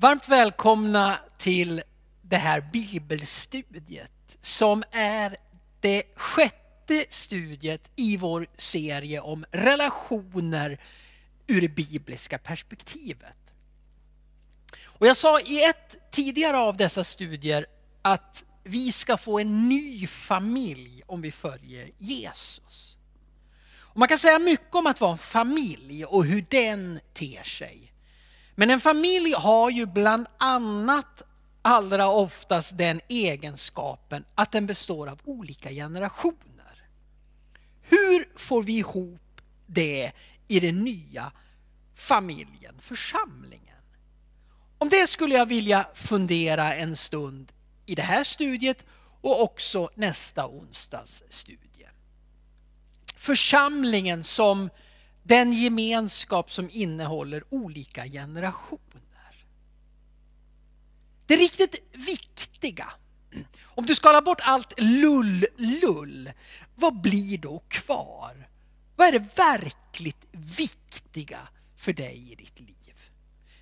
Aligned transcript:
Varmt 0.00 0.28
välkomna 0.28 1.18
till 1.38 1.82
det 2.22 2.36
här 2.36 2.60
bibelstudiet 2.72 4.38
som 4.40 4.82
är 4.90 5.36
det 5.80 6.02
sjätte 6.16 7.04
studiet 7.10 7.90
i 7.96 8.16
vår 8.16 8.46
serie 8.56 9.20
om 9.20 9.44
relationer 9.50 10.80
ur 11.46 11.60
det 11.60 11.68
bibliska 11.68 12.38
perspektivet. 12.38 13.54
Och 14.82 15.06
jag 15.06 15.16
sa 15.16 15.40
i 15.40 15.64
ett 15.64 16.10
tidigare 16.10 16.58
av 16.58 16.76
dessa 16.76 17.04
studier 17.04 17.66
att 18.02 18.44
vi 18.64 18.92
ska 18.92 19.16
få 19.16 19.38
en 19.38 19.68
ny 19.68 20.06
familj 20.06 21.02
om 21.06 21.20
vi 21.20 21.32
följer 21.32 21.90
Jesus. 21.98 22.96
Och 23.78 23.98
man 23.98 24.08
kan 24.08 24.18
säga 24.18 24.38
mycket 24.38 24.74
om 24.74 24.86
att 24.86 25.00
vara 25.00 25.12
en 25.12 25.18
familj 25.18 26.04
och 26.04 26.24
hur 26.24 26.46
den 26.50 27.00
ter 27.14 27.42
sig. 27.42 27.89
Men 28.60 28.70
en 28.70 28.80
familj 28.80 29.32
har 29.32 29.70
ju 29.70 29.86
bland 29.86 30.26
annat 30.38 31.22
allra 31.62 32.08
oftast 32.08 32.78
den 32.78 33.00
egenskapen 33.08 34.24
att 34.34 34.52
den 34.52 34.66
består 34.66 35.06
av 35.06 35.20
olika 35.24 35.70
generationer. 35.70 36.88
Hur 37.82 38.28
får 38.36 38.62
vi 38.62 38.72
ihop 38.72 39.40
det 39.66 40.12
i 40.48 40.60
den 40.60 40.84
nya 40.84 41.32
familjen, 41.94 42.74
församlingen? 42.80 43.82
Om 44.78 44.88
det 44.88 45.06
skulle 45.06 45.34
jag 45.34 45.46
vilja 45.46 45.86
fundera 45.94 46.74
en 46.74 46.96
stund 46.96 47.52
i 47.86 47.94
det 47.94 48.02
här 48.02 48.24
studiet 48.24 48.84
och 49.20 49.42
också 49.42 49.90
nästa 49.94 50.46
onsdags 50.46 51.22
studie. 51.28 51.88
Församlingen 53.16 54.24
som 54.24 54.70
den 55.30 55.52
gemenskap 55.52 56.52
som 56.52 56.70
innehåller 56.70 57.44
olika 57.48 58.06
generationer. 58.06 59.44
Det 61.26 61.36
riktigt 61.36 61.74
viktiga, 61.92 62.92
om 63.64 63.86
du 63.86 63.94
skalar 63.94 64.22
bort 64.22 64.40
allt 64.42 64.80
lull-lull, 64.80 66.32
vad 66.74 67.00
blir 67.00 67.38
då 67.38 67.58
kvar? 67.68 68.48
Vad 68.96 69.08
är 69.08 69.12
det 69.12 69.28
verkligt 69.36 70.26
viktiga 70.32 71.48
för 71.76 71.92
dig 71.92 72.32
i 72.32 72.34
ditt 72.34 72.60
liv? 72.60 72.94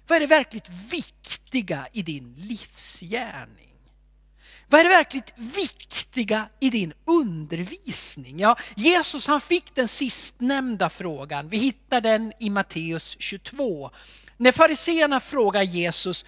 Vad 0.07 0.17
är 0.17 0.21
det 0.21 0.27
verkligt 0.27 0.69
viktiga 0.69 1.89
i 1.93 2.03
din 2.03 2.35
livsgärning? 2.37 3.68
Vad 4.71 4.81
är 4.81 4.85
det 4.85 4.91
verkligt 4.91 5.33
viktiga 5.37 6.49
i 6.61 6.71
din 6.71 6.93
undervisning? 7.05 8.39
Ja, 8.39 8.57
Jesus 8.77 9.27
han 9.27 9.41
fick 9.41 9.75
den 9.75 9.89
sistnämnda 9.89 10.91
frågan. 10.91 11.49
Vi 11.49 11.57
hittar 11.57 12.01
den 12.01 12.33
i 12.39 12.51
Matteus 12.51 13.17
22. 13.19 13.91
När 14.37 14.53
fariseerna 14.53 15.21
frågar 15.21 15.63
Jesus, 15.63 16.25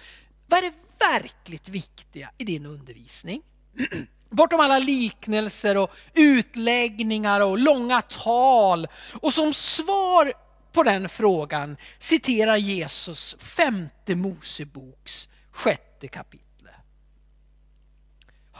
vad 0.47 0.59
är 0.59 0.63
det 0.63 0.73
verkligt 0.99 1.69
viktiga 1.69 2.31
i 2.37 2.43
din 2.43 2.65
undervisning? 2.65 3.41
Bortom 4.29 4.59
alla 4.59 4.79
liknelser 4.79 5.77
och 5.77 5.91
utläggningar 6.13 7.41
och 7.41 7.57
långa 7.57 8.01
tal. 8.01 8.87
Och 9.21 9.33
som 9.33 9.53
svar 9.53 10.33
på 10.71 10.83
den 10.83 11.09
frågan 11.09 11.77
citerar 11.99 12.57
Jesus 12.57 13.35
femte 13.39 14.15
Moseboks 14.15 15.29
sjätte 15.51 16.07
kapitel. 16.07 16.50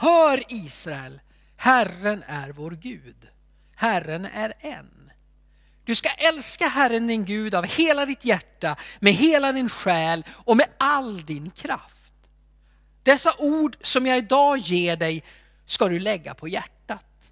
Hör 0.02 0.42
Israel, 0.48 1.20
Herren 1.56 2.24
är 2.26 2.52
vår 2.52 2.70
Gud. 2.70 3.28
Herren 3.74 4.24
är 4.24 4.52
en. 4.60 5.12
Du 5.84 5.94
ska 5.94 6.08
älska 6.08 6.68
Herren 6.68 7.06
din 7.06 7.24
Gud 7.24 7.54
av 7.54 7.64
hela 7.64 8.06
ditt 8.06 8.24
hjärta, 8.24 8.76
med 9.00 9.12
hela 9.12 9.52
din 9.52 9.68
själ 9.68 10.24
och 10.28 10.56
med 10.56 10.66
all 10.78 11.24
din 11.24 11.50
kraft. 11.50 12.12
Dessa 13.02 13.34
ord 13.38 13.76
som 13.80 14.06
jag 14.06 14.18
idag 14.18 14.58
ger 14.58 14.96
dig 14.96 15.24
ska 15.66 15.88
du 15.88 15.98
lägga 15.98 16.34
på 16.34 16.48
hjärtat. 16.48 17.30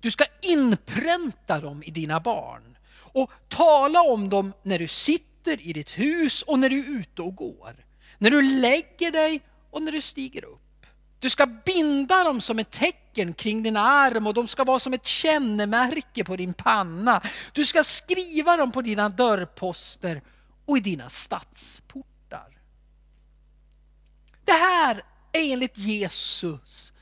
Du 0.00 0.10
ska 0.10 0.24
inpränta 0.42 1.60
dem 1.60 1.82
i 1.82 1.90
dina 1.90 2.20
barn 2.20 2.76
och 2.96 3.30
tala 3.48 4.02
om 4.02 4.28
dem 4.28 4.52
när 4.62 4.78
du 4.78 4.88
sitter 4.88 5.60
i 5.60 5.72
ditt 5.72 5.98
hus 5.98 6.42
och 6.42 6.58
när 6.58 6.68
du 6.68 6.78
är 6.78 7.00
ute 7.00 7.22
och 7.22 7.36
går. 7.36 7.76
När 8.18 8.30
du 8.30 8.42
lägger 8.42 9.10
dig 9.10 9.40
och 9.70 9.82
när 9.82 9.92
du 9.92 10.00
stiger 10.00 10.44
upp. 10.44 10.63
Du 11.24 11.30
ska 11.30 11.46
binda 11.46 12.24
dem 12.24 12.40
som 12.40 12.58
ett 12.58 12.70
tecken 12.70 13.34
kring 13.34 13.62
din 13.62 13.76
arm 13.76 14.26
och 14.26 14.34
de 14.34 14.46
ska 14.46 14.64
vara 14.64 14.78
som 14.78 14.92
ett 14.92 15.06
kännemärke 15.06 16.24
på 16.24 16.36
din 16.36 16.54
panna. 16.54 17.22
Du 17.52 17.64
ska 17.64 17.84
skriva 17.84 18.56
dem 18.56 18.72
på 18.72 18.82
dina 18.82 19.08
dörrposter 19.08 20.22
och 20.64 20.78
i 20.78 20.80
dina 20.80 21.10
stadsportar. 21.10 22.58
Det 24.44 24.52
här 24.52 25.02
är 25.32 25.52
enligt 25.52 25.78
Jesus 25.78 26.92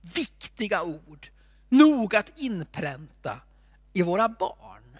viktiga 0.00 0.82
ord 0.82 1.28
nog 1.68 2.16
att 2.16 2.38
inpränta 2.38 3.40
i 3.92 4.02
våra 4.02 4.28
barn. 4.28 4.98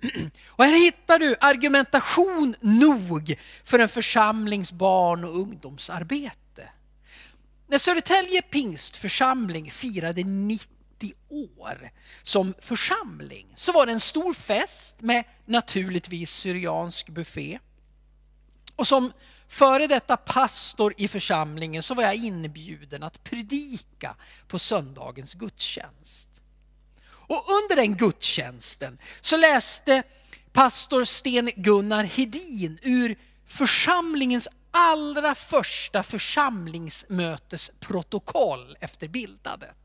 Och 0.48 0.64
här 0.64 0.84
hittar 0.84 1.18
du 1.18 1.36
argumentation 1.40 2.54
nog 2.60 3.34
för 3.64 3.78
en 3.78 3.88
församlings 3.88 4.72
barn 4.72 5.24
och 5.24 5.40
ungdomsarbete. 5.40 6.43
När 7.74 7.78
Södertälje 7.78 8.42
pingstförsamling 8.42 9.70
firade 9.70 10.24
90 10.24 10.68
år 11.28 11.90
som 12.22 12.54
församling 12.60 13.52
så 13.56 13.72
var 13.72 13.86
det 13.86 13.92
en 13.92 14.00
stor 14.00 14.32
fest 14.32 15.00
med 15.00 15.24
naturligtvis 15.46 16.30
syriansk 16.30 17.08
buffé. 17.08 17.58
Och 18.76 18.86
som 18.86 19.12
före 19.48 19.86
detta 19.86 20.16
pastor 20.16 20.94
i 20.96 21.08
församlingen 21.08 21.82
så 21.82 21.94
var 21.94 22.02
jag 22.02 22.14
inbjuden 22.14 23.02
att 23.02 23.24
predika 23.24 24.16
på 24.48 24.58
söndagens 24.58 25.34
gudstjänst. 25.34 26.28
Och 27.06 27.44
under 27.48 27.76
den 27.76 27.96
gudstjänsten 27.96 28.98
så 29.20 29.36
läste 29.36 30.02
pastor 30.52 31.04
Sten 31.04 31.50
Gunnar 31.56 32.04
Hedin 32.04 32.78
ur 32.82 33.16
församlingens 33.46 34.48
allra 34.74 35.34
första 35.34 36.02
församlingsmötesprotokoll 36.02 38.76
efter 38.80 39.08
bildandet. 39.08 39.76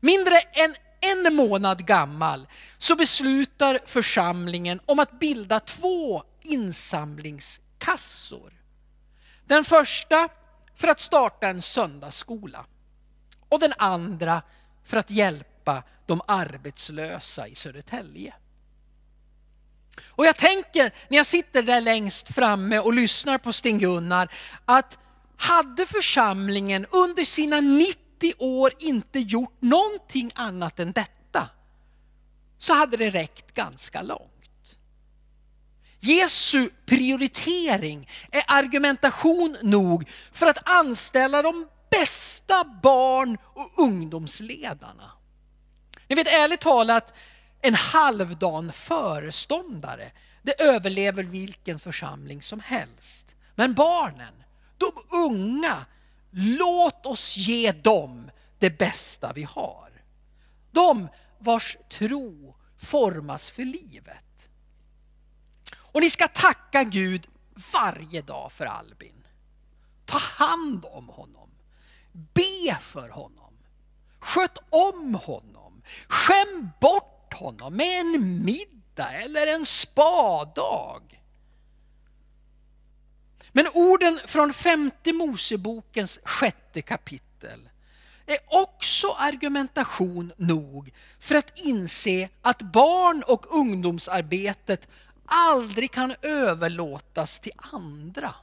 Mindre 0.00 0.40
än 0.40 0.74
en 1.00 1.34
månad 1.34 1.86
gammal 1.86 2.48
så 2.78 2.96
beslutar 2.96 3.80
församlingen 3.86 4.80
om 4.86 4.98
att 4.98 5.20
bilda 5.20 5.60
två 5.60 6.22
insamlingskassor. 6.42 8.52
Den 9.44 9.64
första 9.64 10.28
för 10.74 10.88
att 10.88 11.00
starta 11.00 11.48
en 11.48 11.62
söndagsskola 11.62 12.66
och 13.48 13.60
den 13.60 13.72
andra 13.78 14.42
för 14.84 14.96
att 14.96 15.10
hjälpa 15.10 15.82
de 16.06 16.20
arbetslösa 16.26 17.48
i 17.48 17.54
Södertälje. 17.54 18.34
Och 20.06 20.26
jag 20.26 20.36
tänker 20.36 20.94
när 21.08 21.16
jag 21.16 21.26
sitter 21.26 21.62
där 21.62 21.80
längst 21.80 22.34
framme 22.34 22.78
och 22.78 22.94
lyssnar 22.94 23.38
på 23.38 23.52
Sten-Gunnar 23.52 24.32
att 24.64 24.98
hade 25.36 25.86
församlingen 25.86 26.86
under 26.90 27.24
sina 27.24 27.60
90 27.60 27.98
år 28.38 28.72
inte 28.78 29.18
gjort 29.18 29.56
någonting 29.60 30.30
annat 30.34 30.80
än 30.80 30.92
detta 30.92 31.48
så 32.58 32.74
hade 32.74 32.96
det 32.96 33.10
räckt 33.10 33.54
ganska 33.54 34.02
långt. 34.02 34.30
Jesu 36.00 36.70
prioritering 36.86 38.08
är 38.30 38.44
argumentation 38.46 39.56
nog 39.62 40.08
för 40.32 40.46
att 40.46 40.68
anställa 40.68 41.42
de 41.42 41.68
bästa 41.90 42.64
barn 42.64 43.38
och 43.42 43.72
ungdomsledarna. 43.76 45.12
Ni 46.08 46.14
vet 46.14 46.26
ärligt 46.26 46.60
talat, 46.60 47.14
en 47.60 47.74
halvdan 47.74 48.72
föreståndare, 48.72 50.12
det 50.42 50.60
överlever 50.62 51.22
vilken 51.22 51.78
församling 51.78 52.42
som 52.42 52.60
helst. 52.60 53.34
Men 53.54 53.74
barnen, 53.74 54.42
de 54.78 54.92
unga, 55.10 55.86
låt 56.30 57.06
oss 57.06 57.36
ge 57.36 57.72
dem 57.72 58.30
det 58.58 58.78
bästa 58.78 59.32
vi 59.32 59.42
har. 59.42 59.90
De 60.70 61.08
vars 61.38 61.76
tro 61.88 62.56
formas 62.78 63.50
för 63.50 63.64
livet. 63.64 64.48
Och 65.76 66.00
ni 66.00 66.10
ska 66.10 66.28
tacka 66.28 66.82
Gud 66.82 67.26
varje 67.72 68.22
dag 68.22 68.52
för 68.52 68.64
Albin. 68.64 69.26
Ta 70.04 70.18
hand 70.18 70.84
om 70.84 71.08
honom. 71.08 71.50
Be 72.12 72.78
för 72.80 73.08
honom. 73.08 73.54
Sköt 74.18 74.58
om 74.70 75.14
honom. 75.14 75.82
Skäm 76.08 76.70
bort 76.80 77.19
honom 77.34 77.76
med 77.76 78.00
en 78.00 78.44
middag 78.44 79.12
eller 79.12 79.46
en 79.46 79.66
spadag. 79.66 81.22
Men 83.52 83.66
orden 83.74 84.20
från 84.26 84.52
femte 84.52 85.12
Mosebokens 85.12 86.18
sjätte 86.24 86.82
kapitel 86.82 87.68
är 88.26 88.38
också 88.46 89.12
argumentation 89.18 90.32
nog 90.36 90.92
för 91.20 91.34
att 91.34 91.58
inse 91.58 92.28
att 92.42 92.62
barn 92.62 93.22
och 93.26 93.54
ungdomsarbetet 93.56 94.88
aldrig 95.26 95.90
kan 95.90 96.14
överlåtas 96.22 97.40
till 97.40 97.52
andra. 97.56 98.34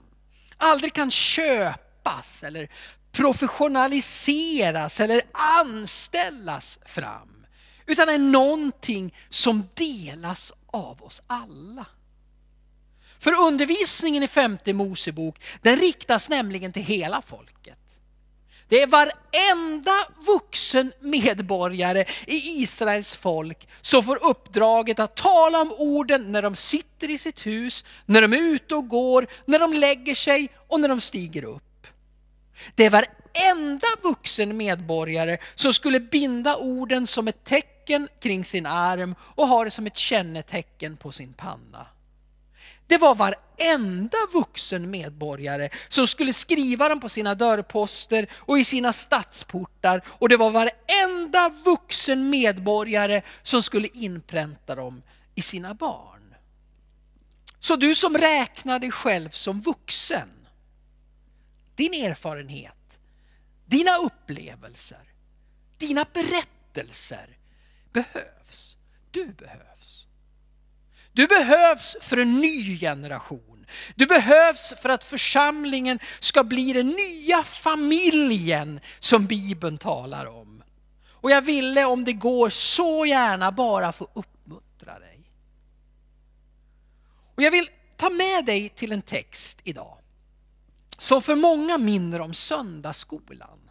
aldrig 0.58 0.94
kan 0.94 1.12
köpas 1.12 2.44
eller 2.44 2.70
professionaliseras 3.12 5.00
eller 5.00 5.22
anställas 5.32 6.80
fram. 6.86 7.37
Utan 7.88 8.10
är 8.10 8.18
någonting 8.18 9.14
som 9.30 9.64
delas 9.74 10.54
av 10.66 11.04
oss 11.04 11.22
alla. 11.28 11.86
För 13.20 13.32
undervisningen 13.42 14.24
i 14.24 14.28
femte 14.28 14.74
Mosebok, 14.74 15.42
den 15.62 15.78
riktas 15.78 16.30
nämligen 16.30 16.74
till 16.74 16.84
hela 16.84 17.22
folket. 17.22 17.78
Det 18.70 18.82
är 18.82 18.88
varenda 18.88 19.92
vuxen 20.28 20.92
medborgare 21.00 22.06
i 22.28 22.62
Israels 22.64 23.16
folk 23.16 23.68
som 23.82 24.04
får 24.04 24.24
uppdraget 24.24 25.00
att 25.00 25.16
tala 25.16 25.62
om 25.62 25.72
orden 25.72 26.32
när 26.32 26.42
de 26.42 26.56
sitter 26.56 27.10
i 27.10 27.18
sitt 27.18 27.46
hus, 27.46 27.86
när 28.06 28.22
de 28.22 28.34
är 28.34 28.38
ute 28.38 28.76
och 28.76 28.88
går, 28.88 29.28
när 29.46 29.60
de 29.60 29.74
lägger 29.74 30.16
sig 30.16 30.50
och 30.68 30.80
när 30.80 30.90
de 30.90 31.02
stiger 31.02 31.44
upp. 31.44 31.88
Det 32.76 32.86
är 32.86 32.90
varenda 32.90 33.88
vuxen 34.02 34.58
medborgare 34.58 35.38
som 35.56 35.74
skulle 35.74 36.00
binda 36.00 36.56
orden 36.56 37.08
som 37.08 37.28
ett 37.28 37.44
tecken 37.44 37.77
kring 38.20 38.46
sin 38.46 38.66
arm 38.66 39.16
och 39.20 39.48
har 39.48 39.66
det 39.66 39.72
som 39.72 39.88
ett 39.88 39.98
kännetecken 39.98 40.98
på 40.98 41.12
sin 41.12 41.34
panna. 41.34 41.88
Det 42.88 42.98
var 42.98 43.16
varenda 43.16 44.18
vuxen 44.34 44.90
medborgare 44.90 45.70
som 45.88 46.08
skulle 46.08 46.34
skriva 46.34 46.90
dem 46.90 47.00
på 47.00 47.10
sina 47.10 47.36
dörrposter 47.36 48.28
och 48.34 48.60
i 48.60 48.64
sina 48.64 48.94
stadsportar. 48.94 50.02
Och 50.08 50.30
det 50.30 50.38
var 50.38 50.52
varenda 50.52 51.50
vuxen 51.66 52.30
medborgare 52.30 53.22
som 53.44 53.64
skulle 53.64 53.88
inpränta 53.88 54.76
dem 54.76 55.02
i 55.36 55.42
sina 55.42 55.74
barn. 55.74 56.36
Så 57.60 57.76
du 57.76 57.96
som 57.96 58.18
räknar 58.18 58.80
dig 58.80 58.92
själv 58.92 59.30
som 59.30 59.62
vuxen, 59.62 60.30
din 61.76 61.94
erfarenhet, 61.94 63.00
dina 63.66 63.96
upplevelser, 63.98 65.04
dina 65.78 66.06
berättelser 66.14 67.38
behövs. 67.92 68.78
Du 69.12 69.26
behövs. 69.26 70.08
Du 71.12 71.28
behövs 71.28 71.96
för 72.02 72.18
en 72.18 72.36
ny 72.36 72.80
generation. 72.80 73.66
Du 73.96 74.06
behövs 74.06 74.74
för 74.82 74.90
att 74.90 75.04
församlingen 75.04 76.00
ska 76.20 76.44
bli 76.44 76.74
den 76.74 76.88
nya 76.88 77.44
familjen 77.44 78.80
som 79.00 79.26
Bibeln 79.26 79.78
talar 79.78 80.26
om. 80.26 80.64
Och 81.12 81.32
jag 81.32 81.42
ville 81.42 81.86
om 81.86 82.04
det 82.04 82.14
går 82.14 82.50
så 82.50 83.06
gärna 83.06 83.52
bara 83.52 83.92
få 83.92 84.08
uppmuntra 84.14 85.00
dig. 85.00 85.20
Och 87.36 87.44
jag 87.44 87.52
vill 87.52 87.70
ta 87.96 88.10
med 88.10 88.46
dig 88.46 88.70
till 88.70 88.92
en 88.92 89.02
text 89.02 89.60
idag 89.64 89.98
som 90.98 91.22
för 91.22 91.36
många 91.36 91.78
minner 91.78 92.22
om 92.22 92.34
söndagsskolan. 92.34 93.67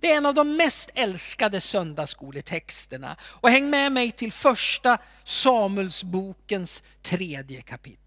Det 0.00 0.12
är 0.12 0.16
en 0.16 0.26
av 0.26 0.34
de 0.34 0.56
mest 0.56 0.90
älskade 0.94 1.60
söndagsskoletexterna. 1.60 3.16
Och 3.22 3.50
häng 3.50 3.70
med 3.70 3.92
mig 3.92 4.12
till 4.12 4.32
första 4.32 4.98
Samuelsbokens 5.24 6.82
tredje 7.02 7.62
kapitel. 7.62 8.06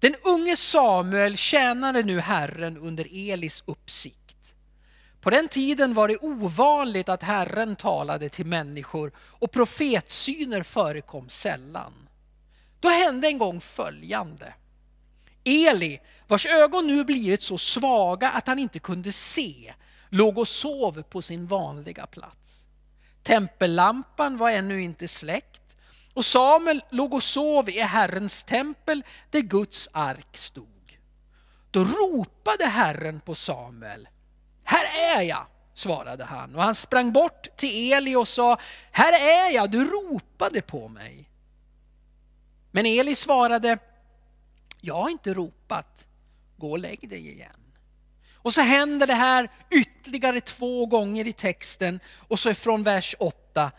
Den 0.00 0.14
unge 0.24 0.56
Samuel 0.56 1.36
tjänade 1.36 2.02
nu 2.02 2.20
Herren 2.20 2.78
under 2.78 3.30
Elis 3.30 3.62
uppsikt. 3.66 4.54
På 5.20 5.30
den 5.30 5.48
tiden 5.48 5.94
var 5.94 6.08
det 6.08 6.16
ovanligt 6.16 7.08
att 7.08 7.22
Herren 7.22 7.76
talade 7.76 8.28
till 8.28 8.46
människor 8.46 9.12
och 9.18 9.50
profetsyner 9.50 10.62
förekom 10.62 11.28
sällan. 11.28 12.08
Då 12.80 12.88
hände 12.88 13.28
en 13.28 13.38
gång 13.38 13.60
följande. 13.60 14.54
Eli, 15.44 16.00
vars 16.28 16.46
ögon 16.46 16.86
nu 16.86 17.04
blivit 17.04 17.42
så 17.42 17.58
svaga 17.58 18.30
att 18.30 18.46
han 18.46 18.58
inte 18.58 18.78
kunde 18.78 19.12
se, 19.12 19.74
låg 20.12 20.38
och 20.38 20.48
sov 20.48 21.02
på 21.02 21.22
sin 21.22 21.46
vanliga 21.46 22.06
plats. 22.06 22.66
Tempellampan 23.22 24.36
var 24.36 24.50
ännu 24.50 24.82
inte 24.82 25.08
släckt 25.08 25.76
och 26.14 26.24
Samuel 26.24 26.82
låg 26.90 27.14
och 27.14 27.22
sov 27.22 27.68
i 27.68 27.80
Herrens 27.80 28.44
tempel 28.44 29.04
där 29.30 29.40
Guds 29.40 29.88
ark 29.92 30.36
stod. 30.36 30.98
Då 31.70 31.84
ropade 31.84 32.66
Herren 32.66 33.20
på 33.20 33.34
Samuel. 33.34 34.08
Här 34.64 35.16
är 35.16 35.22
jag, 35.22 35.46
svarade 35.74 36.24
han 36.24 36.56
och 36.56 36.62
han 36.62 36.74
sprang 36.74 37.12
bort 37.12 37.56
till 37.56 37.92
Eli 37.92 38.16
och 38.16 38.28
sa, 38.28 38.58
här 38.90 39.12
är 39.12 39.54
jag, 39.54 39.70
du 39.70 39.84
ropade 39.84 40.62
på 40.62 40.88
mig. 40.88 41.28
Men 42.70 42.86
Eli 42.86 43.14
svarade, 43.14 43.78
jag 44.80 44.94
har 44.94 45.10
inte 45.10 45.34
ropat, 45.34 46.06
gå 46.56 46.70
och 46.70 46.78
lägg 46.78 47.08
dig 47.08 47.28
igen. 47.30 47.61
Och 48.42 48.54
så 48.54 48.60
händer 48.60 49.06
det 49.06 49.14
här 49.14 49.50
ytterligare 49.70 50.40
två 50.40 50.86
gånger 50.86 51.26
i 51.26 51.32
texten 51.32 52.00
och 52.28 52.38
så 52.38 52.54
från 52.54 52.82
vers 52.82 53.14
8. 53.18 53.70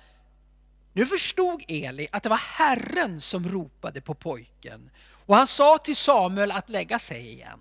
Nu 0.94 1.06
förstod 1.06 1.64
Eli 1.68 2.08
att 2.12 2.24
det 2.24 2.30
var 2.30 2.42
Herren 2.58 3.22
som 3.22 3.50
ropade 3.50 4.02
på 4.02 4.14
pojken 4.14 4.90
och 5.26 5.36
han 5.36 5.48
sa 5.48 5.78
till 5.78 5.96
Samuel 5.96 6.52
att 6.52 6.70
lägga 6.70 7.00
sig 7.00 7.32
igen. 7.32 7.60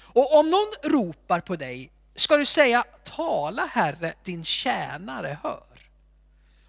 Och 0.00 0.38
om 0.38 0.50
någon 0.50 0.92
ropar 0.92 1.40
på 1.40 1.56
dig 1.56 1.92
ska 2.14 2.36
du 2.36 2.46
säga 2.46 2.84
tala 3.04 3.66
Herre, 3.66 4.14
din 4.24 4.44
tjänare 4.44 5.38
hör. 5.42 5.90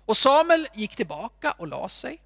Och 0.05 0.17
Samuel 0.17 0.67
gick 0.73 0.95
tillbaka 0.95 1.51
och 1.51 1.67
la 1.67 1.89
sig. 1.89 2.21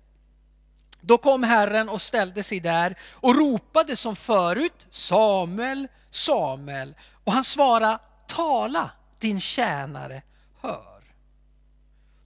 Då 1.02 1.18
kom 1.18 1.44
Herren 1.44 1.90
och 1.90 2.02
ställde 2.02 2.44
sig 2.44 2.60
där 2.60 2.96
och 3.14 3.36
ropade 3.36 3.96
som 3.96 4.16
förut 4.16 4.88
Samuel, 4.92 5.88
Samuel. 6.12 6.96
Och 7.26 7.34
han 7.34 7.44
svarade 7.44 8.00
tala 8.28 8.92
din 9.20 9.40
tjänare 9.40 10.22
hör. 10.62 11.04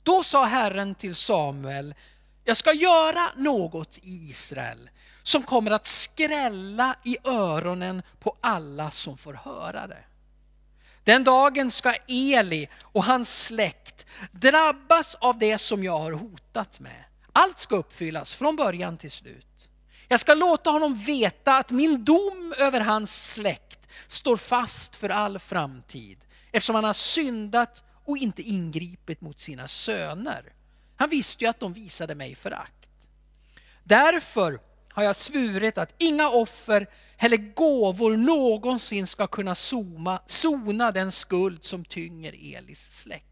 Då 0.03 0.23
sa 0.23 0.45
Herren 0.45 0.95
till 0.95 1.15
Samuel 1.15 1.95
jag 2.43 2.57
ska 2.57 2.73
göra 2.73 3.31
något 3.35 3.97
i 3.97 4.29
Israel 4.29 4.89
som 5.23 5.43
kommer 5.43 5.71
att 5.71 5.85
skrälla 5.85 6.95
i 7.03 7.17
öronen 7.23 8.01
på 8.19 8.37
alla 8.41 8.91
som 8.91 9.17
får 9.17 9.33
höra 9.33 9.87
det. 9.87 10.03
Den 11.03 11.23
dagen 11.23 11.71
ska 11.71 11.95
Eli 12.07 12.69
och 12.81 13.03
hans 13.03 13.43
släkt 13.43 14.05
drabbas 14.31 15.15
av 15.15 15.37
det 15.37 15.57
som 15.57 15.83
jag 15.83 15.99
har 15.99 16.11
hotat 16.11 16.79
med. 16.79 17.03
Allt 17.33 17.59
ska 17.59 17.75
uppfyllas 17.75 18.31
från 18.33 18.55
början 18.55 18.97
till 18.97 19.11
slut. 19.11 19.69
Jag 20.07 20.19
ska 20.19 20.33
låta 20.33 20.69
honom 20.69 20.95
veta 20.95 21.57
att 21.57 21.71
min 21.71 22.05
dom 22.05 22.53
över 22.57 22.79
hans 22.79 23.33
släkt 23.33 23.68
står 24.07 24.37
fast 24.37 24.95
för 24.95 25.09
all 25.09 25.39
framtid 25.39 26.19
eftersom 26.51 26.75
han 26.75 26.83
har 26.83 26.93
syndat 26.93 27.83
och 28.05 28.17
inte 28.17 28.41
ingripit 28.41 29.21
mot 29.21 29.39
sina 29.39 29.67
söner. 29.67 30.53
Han 30.95 31.09
visste 31.09 31.43
ju 31.43 31.49
att 31.49 31.59
de 31.59 31.73
visade 31.73 32.15
mig 32.15 32.35
förakt. 32.35 32.89
Därför 33.83 34.59
har 34.89 35.03
jag 35.03 35.15
svurit 35.15 35.77
att 35.77 35.95
inga 35.97 36.29
offer 36.29 36.89
eller 37.17 37.37
gåvor 37.37 38.17
någonsin 38.17 39.07
ska 39.07 39.27
kunna 39.27 39.55
soma, 39.55 40.21
sona 40.25 40.91
den 40.91 41.11
skuld 41.11 41.63
som 41.63 41.85
tynger 41.85 42.55
Elis 42.57 43.01
släkt. 43.01 43.25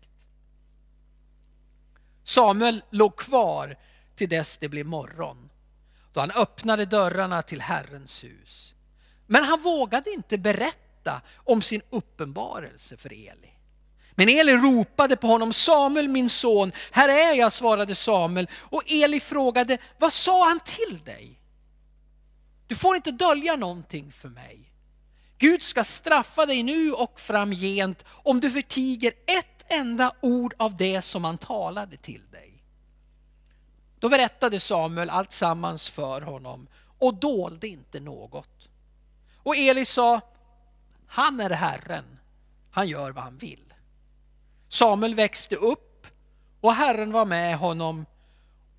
Samuel 2.24 2.84
låg 2.90 3.16
kvar 3.18 3.78
till 4.16 4.30
dess 4.30 4.58
det 4.58 4.70
blev 4.70 4.86
morgon, 4.86 5.50
då 6.14 6.20
han 6.20 6.32
öppnade 6.32 6.86
dörrarna 6.86 7.42
till 7.42 7.62
Herrens 7.62 8.24
hus. 8.24 8.74
Men 9.28 9.44
han 9.44 9.62
vågade 9.62 10.10
inte 10.10 10.38
berätta 10.38 11.22
om 11.36 11.62
sin 11.62 11.82
uppenbarelse 11.90 12.98
för 12.98 13.14
Eli. 13.14 13.52
Men 14.12 14.30
Eli 14.30 14.54
ropade 14.54 15.16
på 15.16 15.28
honom, 15.28 15.54
Samuel 15.54 16.08
min 16.10 16.30
son, 16.30 16.72
här 16.92 17.10
är 17.10 17.34
jag, 17.34 17.54
svarade 17.54 17.96
Samuel. 17.96 18.50
Och 18.54 18.84
Eli 18.88 19.20
frågade, 19.20 19.78
vad 19.98 20.14
sa 20.14 20.48
han 20.48 20.60
till 20.60 21.00
dig? 21.06 21.40
Du 22.68 22.76
får 22.76 22.96
inte 22.96 23.12
dölja 23.12 23.56
någonting 23.56 24.12
för 24.12 24.30
mig. 24.30 24.74
Gud 25.38 25.64
ska 25.64 25.84
straffa 25.84 26.46
dig 26.46 26.64
nu 26.64 26.92
och 26.92 27.20
framgent 27.20 28.06
om 28.10 28.40
du 28.40 28.52
förtiger 28.52 29.14
ett 29.28 29.72
enda 29.72 30.12
ord 30.22 30.54
av 30.58 30.78
det 30.78 31.02
som 31.02 31.24
han 31.24 31.38
talade 31.38 31.98
till 31.98 32.22
dig. 32.32 32.64
Då 34.00 34.10
berättade 34.10 34.60
Samuel 34.60 35.10
allt 35.10 35.32
sammans 35.32 35.90
för 35.90 36.22
honom 36.22 36.68
och 37.00 37.14
dolde 37.14 37.68
inte 37.68 38.00
något. 38.00 38.57
Och 39.48 39.58
Eli 39.58 39.86
sa, 39.86 40.22
han 41.08 41.40
är 41.40 41.50
Herren, 41.50 42.20
han 42.72 42.88
gör 42.88 43.12
vad 43.12 43.24
han 43.24 43.38
vill. 43.38 43.74
Samuel 44.70 45.16
växte 45.16 45.56
upp 45.56 46.08
och 46.62 46.74
Herren 46.74 47.12
var 47.12 47.26
med 47.26 47.58
honom 47.58 48.06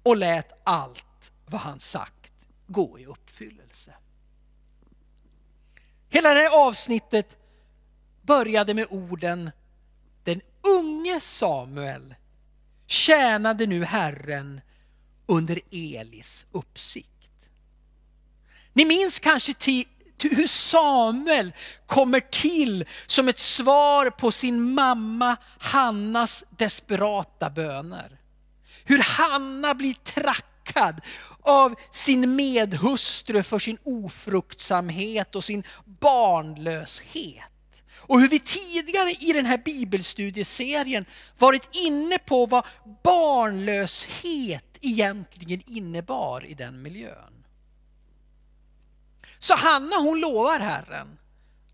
och 0.03 0.17
lät 0.17 0.53
allt 0.65 1.33
vad 1.47 1.61
han 1.61 1.81
sagt 1.81 2.33
gå 2.67 2.99
i 2.99 3.07
uppfyllelse. 3.07 3.95
Hela 6.09 6.35
det 6.35 6.41
här 6.41 6.67
avsnittet 6.69 7.39
började 8.23 8.75
med 8.75 8.87
orden 8.91 9.51
Den 10.23 10.41
unge 10.79 11.21
Samuel 11.21 12.15
tjänade 12.87 13.67
nu 13.67 13.85
Herren 13.85 14.61
under 15.27 15.61
Elis 15.71 16.47
uppsikt. 16.53 17.49
Ni 18.73 18.85
minns 18.85 19.19
kanske 19.19 19.55
hur 20.25 20.47
Samuel 20.47 21.53
kommer 21.87 22.21
till 22.21 22.85
som 23.07 23.29
ett 23.29 23.39
svar 23.39 24.11
på 24.11 24.33
sin 24.33 24.75
mamma 24.75 25.37
Hannas 25.59 26.45
desperata 26.51 27.51
böner. 27.51 28.21
Hur 28.85 28.99
Hanna 28.99 29.75
blir 29.75 29.95
trackad 29.95 31.01
av 31.43 31.75
sin 31.93 32.37
medhustru 32.37 33.43
för 33.43 33.59
sin 33.59 33.79
ofruktsamhet 33.85 35.35
och 35.35 35.45
sin 35.45 35.63
barnlöshet. 36.01 37.45
Och 37.97 38.21
hur 38.21 38.29
vi 38.29 38.39
tidigare 38.39 39.11
i 39.11 39.33
den 39.33 39.47
här 39.47 39.59
bibelstudieserien 39.59 41.05
varit 41.39 41.69
inne 41.73 42.19
på 42.19 42.47
vad 42.47 42.67
barnlöshet 43.05 44.79
egentligen 44.81 45.63
innebar 45.67 46.47
i 46.47 46.55
den 46.55 46.83
miljön. 46.83 47.38
Så 49.39 49.55
Hanna 49.55 49.97
hon 49.97 50.21
lovar 50.21 50.61
Herren 50.61 51.19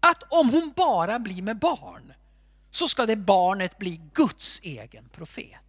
att 0.01 0.23
om 0.29 0.51
hon 0.51 0.73
bara 0.77 1.19
blir 1.19 1.43
med 1.43 1.59
barn 1.59 2.13
så 2.71 2.89
ska 2.89 3.07
det 3.07 3.17
barnet 3.17 3.79
bli 3.79 4.01
Guds 4.15 4.61
egen 4.63 5.09
profet. 5.09 5.61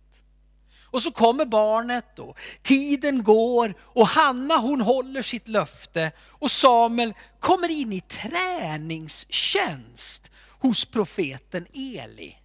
Och 0.84 1.02
så 1.02 1.12
kommer 1.12 1.46
barnet 1.46 2.20
och 2.20 2.38
tiden 2.62 3.24
går 3.24 3.76
och 3.82 4.08
Hanna 4.08 4.58
hon 4.58 4.82
håller 4.82 5.22
sitt 5.22 5.48
löfte 5.48 6.12
och 6.30 6.52
Samuel 6.52 7.14
kommer 7.40 7.72
in 7.72 7.94
i 7.94 8.02
träningstjänst 8.02 10.32
hos 10.60 10.86
profeten 10.86 11.68
Eli. 11.74 12.38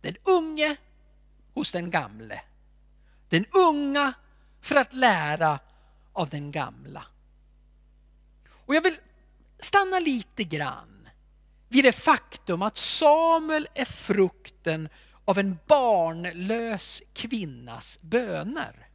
Den 0.00 0.16
unge 0.22 0.76
hos 1.54 1.72
den 1.72 1.90
gamle. 1.90 2.40
Den 3.28 3.44
unga 3.52 4.12
för 4.60 4.74
att 4.74 4.94
lära 4.94 5.58
av 6.12 6.28
den 6.28 6.52
gamla. 6.52 7.04
Och 8.72 8.76
jag 8.76 8.82
vill 8.82 8.96
stanna 9.58 9.98
lite 9.98 10.44
grann 10.44 11.08
vid 11.68 11.84
det 11.84 11.92
faktum 11.92 12.62
att 12.62 12.76
Samuel 12.76 13.68
är 13.74 13.84
frukten 13.84 14.88
av 15.24 15.38
en 15.38 15.58
barnlös 15.66 17.02
kvinnas 17.12 17.98
böner. 18.00 18.88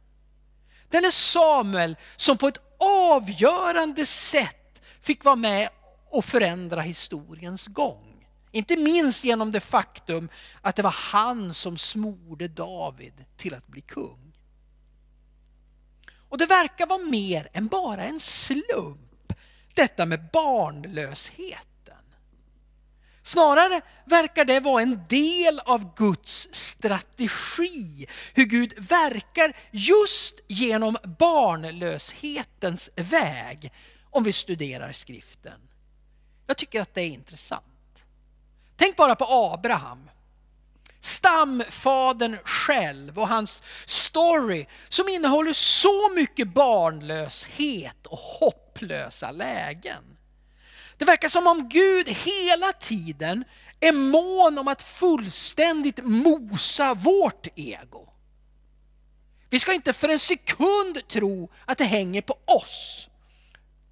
Den 0.88 1.04
är 1.04 1.10
Samuel 1.10 1.96
som 2.16 2.38
på 2.38 2.48
ett 2.48 2.58
avgörande 2.80 4.06
sätt 4.06 4.82
fick 5.00 5.24
vara 5.24 5.36
med 5.36 5.68
och 6.10 6.24
förändra 6.24 6.80
historiens 6.80 7.66
gång. 7.66 8.26
Inte 8.50 8.76
minst 8.76 9.24
genom 9.24 9.52
det 9.52 9.60
faktum 9.60 10.28
att 10.60 10.76
det 10.76 10.82
var 10.82 10.96
han 11.12 11.54
som 11.54 11.78
smorde 11.78 12.48
David 12.48 13.24
till 13.36 13.54
att 13.54 13.66
bli 13.66 13.80
kung. 13.80 14.32
Och 16.28 16.38
det 16.38 16.46
verkar 16.46 16.86
vara 16.86 17.04
mer 17.04 17.48
än 17.52 17.66
bara 17.66 18.04
en 18.04 18.20
slump, 18.20 19.07
detta 19.78 20.06
med 20.06 20.28
barnlösheten. 20.32 21.64
Snarare 23.22 23.80
verkar 24.04 24.44
det 24.44 24.60
vara 24.60 24.82
en 24.82 25.02
del 25.08 25.60
av 25.60 25.94
Guds 25.94 26.48
strategi, 26.52 28.06
hur 28.34 28.44
Gud 28.44 28.74
verkar 28.78 29.56
just 29.70 30.34
genom 30.48 30.96
barnlöshetens 31.18 32.90
väg, 32.96 33.72
om 34.10 34.24
vi 34.24 34.32
studerar 34.32 34.92
skriften. 34.92 35.60
Jag 36.46 36.56
tycker 36.56 36.80
att 36.80 36.94
det 36.94 37.00
är 37.00 37.08
intressant. 37.08 38.04
Tänk 38.76 38.96
bara 38.96 39.16
på 39.16 39.24
Abraham. 39.28 40.10
Stamfadern 41.08 42.38
själv 42.44 43.18
och 43.18 43.28
hans 43.28 43.62
story 43.86 44.66
som 44.88 45.08
innehåller 45.08 45.52
så 45.52 46.14
mycket 46.14 46.48
barnlöshet 46.48 48.06
och 48.06 48.18
hopplösa 48.18 49.30
lägen. 49.30 50.16
Det 50.96 51.04
verkar 51.04 51.28
som 51.28 51.46
om 51.46 51.68
Gud 51.68 52.08
hela 52.08 52.72
tiden 52.72 53.44
är 53.80 53.92
mån 53.92 54.58
om 54.58 54.68
att 54.68 54.82
fullständigt 54.82 56.04
mosa 56.04 56.94
vårt 56.94 57.46
ego. 57.54 58.08
Vi 59.50 59.58
ska 59.58 59.72
inte 59.72 59.92
för 59.92 60.08
en 60.08 60.18
sekund 60.18 61.08
tro 61.08 61.50
att 61.64 61.78
det 61.78 61.84
hänger 61.84 62.22
på 62.22 62.38
oss. 62.44 63.08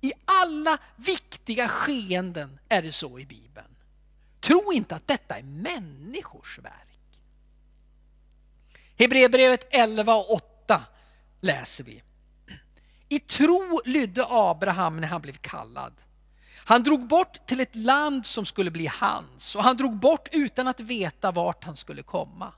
I 0.00 0.12
alla 0.24 0.78
viktiga 0.96 1.68
skeenden 1.68 2.58
är 2.68 2.82
det 2.82 2.92
så 2.92 3.18
i 3.18 3.26
Bibeln. 3.26 3.76
Tro 4.40 4.72
inte 4.72 4.96
att 4.96 5.06
detta 5.08 5.36
är 5.36 5.42
människors 5.42 6.58
verk. 6.58 6.95
Hebreerbrevet 8.98 9.68
11 9.70 10.14
och 10.14 10.32
8 10.32 10.82
läser 11.40 11.84
vi. 11.84 12.02
I 13.08 13.18
tro 13.18 13.80
lydde 13.84 14.24
Abraham 14.28 15.00
när 15.00 15.08
han 15.08 15.22
blev 15.22 15.36
kallad. 15.36 15.92
Han 16.64 16.82
drog 16.82 17.06
bort 17.06 17.46
till 17.46 17.60
ett 17.60 17.76
land 17.76 18.26
som 18.26 18.46
skulle 18.46 18.70
bli 18.70 18.86
hans 18.86 19.54
och 19.54 19.62
han 19.62 19.76
drog 19.76 19.96
bort 19.96 20.28
utan 20.32 20.68
att 20.68 20.80
veta 20.80 21.30
vart 21.30 21.64
han 21.64 21.76
skulle 21.76 22.02
komma. 22.02 22.52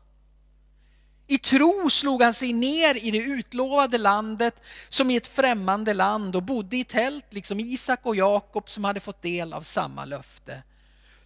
I 1.26 1.38
tro 1.38 1.90
slog 1.90 2.22
han 2.22 2.34
sig 2.34 2.52
ner 2.52 3.04
i 3.04 3.10
det 3.10 3.18
utlovade 3.18 3.98
landet 3.98 4.62
som 4.88 5.10
i 5.10 5.16
ett 5.16 5.26
främmande 5.26 5.94
land 5.94 6.36
och 6.36 6.42
bodde 6.42 6.76
i 6.76 6.84
tält 6.84 7.24
liksom 7.30 7.60
Isak 7.60 8.06
och 8.06 8.16
Jakob 8.16 8.70
som 8.70 8.84
hade 8.84 9.00
fått 9.00 9.22
del 9.22 9.52
av 9.52 9.62
samma 9.62 10.04
löfte. 10.04 10.62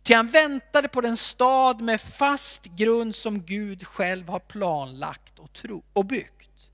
Ty 0.02 0.14
han 0.14 0.28
väntade 0.28 0.88
på 0.88 1.00
den 1.00 1.16
stad 1.16 1.80
med 1.80 2.00
fast 2.00 2.64
grund 2.64 3.16
som 3.16 3.42
Gud 3.42 3.86
själv 3.86 4.28
har 4.28 4.40
planlagt 4.40 5.38
och, 5.38 5.52
tro, 5.52 5.84
och 5.92 6.06
byggt. 6.06 6.68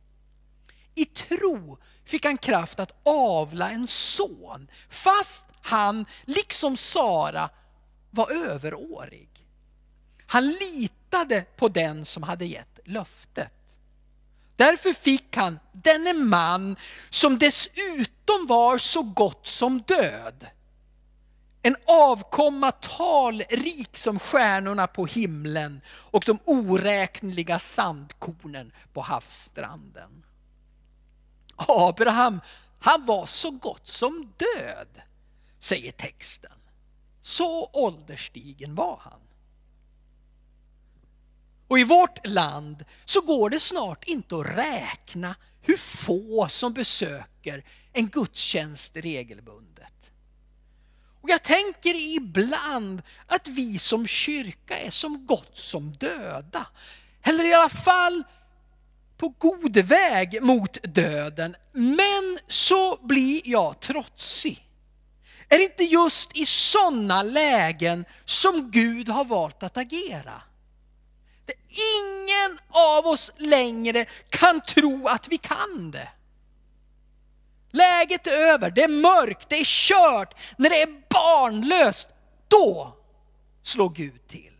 I 0.95 1.05
tro 1.05 1.79
fick 2.05 2.25
han 2.25 2.39
kraft 2.39 2.81
att 2.81 2.93
avla 3.05 3.71
en 3.71 3.87
son 3.87 4.71
fast 4.89 5.47
han, 5.63 6.07
liksom 6.25 6.77
Sara, 6.77 7.51
var 8.11 8.31
överårig. 8.31 9.29
Han 10.27 10.49
litade 10.49 11.45
på 11.57 11.69
den 11.69 12.05
som 12.05 12.23
hade 12.23 12.47
gett 12.47 12.79
löftet. 12.85 13.53
Därför 14.57 14.93
fick 14.93 15.37
han 15.37 15.59
denne 15.73 16.13
man 16.13 16.77
som 17.11 17.39
dessutom 17.39 18.47
var 18.47 18.79
så 18.79 19.03
gott 19.03 19.47
som 19.47 19.81
död 19.81 20.47
en 21.62 21.77
avkomma 21.85 22.73
talrik 22.73 23.97
som 23.97 24.19
stjärnorna 24.19 24.87
på 24.87 25.07
himlen 25.07 25.81
och 25.88 26.23
de 26.27 26.38
oräkneliga 26.45 27.59
sandkornen 27.59 28.73
på 28.93 29.00
havsstranden. 29.00 30.25
Abraham, 31.57 32.41
han 32.81 33.07
var 33.07 33.27
så 33.27 33.50
gott 33.50 33.88
som 33.88 34.33
död, 34.37 35.03
säger 35.59 35.93
texten. 35.93 36.53
Så 37.21 37.71
ålderstigen 37.73 38.75
var 38.75 39.00
han. 39.05 39.21
Och 41.69 41.79
i 41.79 41.85
vårt 41.85 42.27
land 42.27 42.85
så 43.05 43.21
går 43.21 43.50
det 43.50 43.61
snart 43.61 44.05
inte 44.05 44.37
att 44.37 44.47
räkna 44.47 45.37
hur 45.61 45.77
få 45.77 46.49
som 46.49 46.73
besöker 46.73 47.65
en 47.93 48.09
gudstjänst 48.09 48.97
regelbundet. 48.97 49.98
Och 51.21 51.31
jag 51.31 51.43
tänker 51.43 51.95
ibland 52.17 53.03
att 53.27 53.49
vi 53.49 53.79
som 53.79 54.07
kyrka 54.07 54.79
är 54.79 54.91
som 54.91 55.27
gott 55.27 55.57
som 55.59 55.93
döda. 55.93 56.67
Eller 57.23 57.45
i 57.45 57.55
alla 57.55 57.69
fall 57.69 58.25
på 59.17 59.29
god 59.29 59.77
väg 59.77 60.43
mot 60.43 60.79
döden. 60.83 61.57
Men 61.73 62.39
så 62.49 62.99
blir 63.03 63.41
jag 63.45 63.81
trotsig. 63.81 64.65
Är 65.49 65.59
det 65.59 65.65
inte 65.65 65.85
just 65.85 66.37
i 66.37 66.47
sådana 66.47 67.23
lägen 67.23 68.05
som 68.25 68.71
Gud 68.71 69.09
har 69.09 69.25
valt 69.25 69.63
att 69.63 69.77
agera? 69.77 70.43
Där 71.47 71.57
ingen 71.69 72.59
av 72.71 73.07
oss 73.07 73.31
längre 73.37 74.05
kan 74.29 74.61
tro 74.61 75.09
att 75.09 75.29
vi 75.29 75.39
kan 75.39 75.91
det. 75.91 76.09
Läget 77.71 78.27
är 78.27 78.31
över, 78.31 78.71
det 78.71 78.83
är 78.83 78.89
mörkt, 78.89 79.49
det 79.49 79.61
är 79.61 79.65
kört. 79.65 80.35
När 80.59 80.71
det 80.71 80.83
är 80.83 81.03
barnlöst, 81.09 82.09
då 82.49 82.97
slår 83.63 83.89
Gud 83.89 84.29
till. 84.29 84.53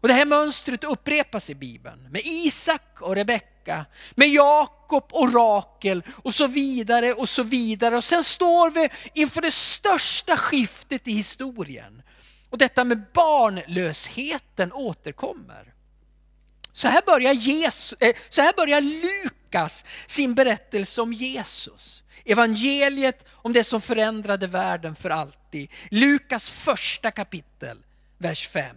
Och 0.00 0.08
det 0.08 0.14
här 0.14 0.26
mönstret 0.26 0.84
upprepas 0.84 1.50
i 1.50 1.54
Bibeln 1.54 2.08
med 2.10 2.22
Isak 2.24 3.00
och 3.00 3.14
Rebecka, 3.14 3.86
med 4.14 4.28
Jakob 4.28 5.04
och 5.12 5.34
Rakel 5.34 6.02
och 6.08 6.34
så 6.34 6.46
vidare 6.46 7.12
och 7.12 7.28
så 7.28 7.42
vidare. 7.42 7.96
Och 7.96 8.04
sen 8.04 8.24
står 8.24 8.70
vi 8.70 8.88
inför 9.14 9.40
det 9.40 9.50
största 9.50 10.36
skiftet 10.36 11.08
i 11.08 11.12
historien. 11.12 12.02
Och 12.50 12.58
detta 12.58 12.84
med 12.84 13.04
barnlösheten 13.12 14.72
återkommer. 14.72 15.74
Så 16.72 16.88
här 16.88 17.02
börjar, 17.06 17.32
Jesus, 17.32 17.98
eh, 18.00 18.16
så 18.28 18.42
här 18.42 18.52
börjar 18.52 18.80
Lukas 18.80 19.39
sin 20.06 20.34
berättelse 20.34 21.00
om 21.00 21.12
Jesus. 21.12 22.02
Evangeliet 22.24 23.26
om 23.30 23.52
det 23.52 23.64
som 23.64 23.80
förändrade 23.80 24.46
världen 24.46 24.94
för 24.94 25.10
alltid. 25.10 25.70
Lukas 25.90 26.50
första 26.50 27.10
kapitel, 27.10 27.78
vers 28.18 28.48
5. 28.48 28.76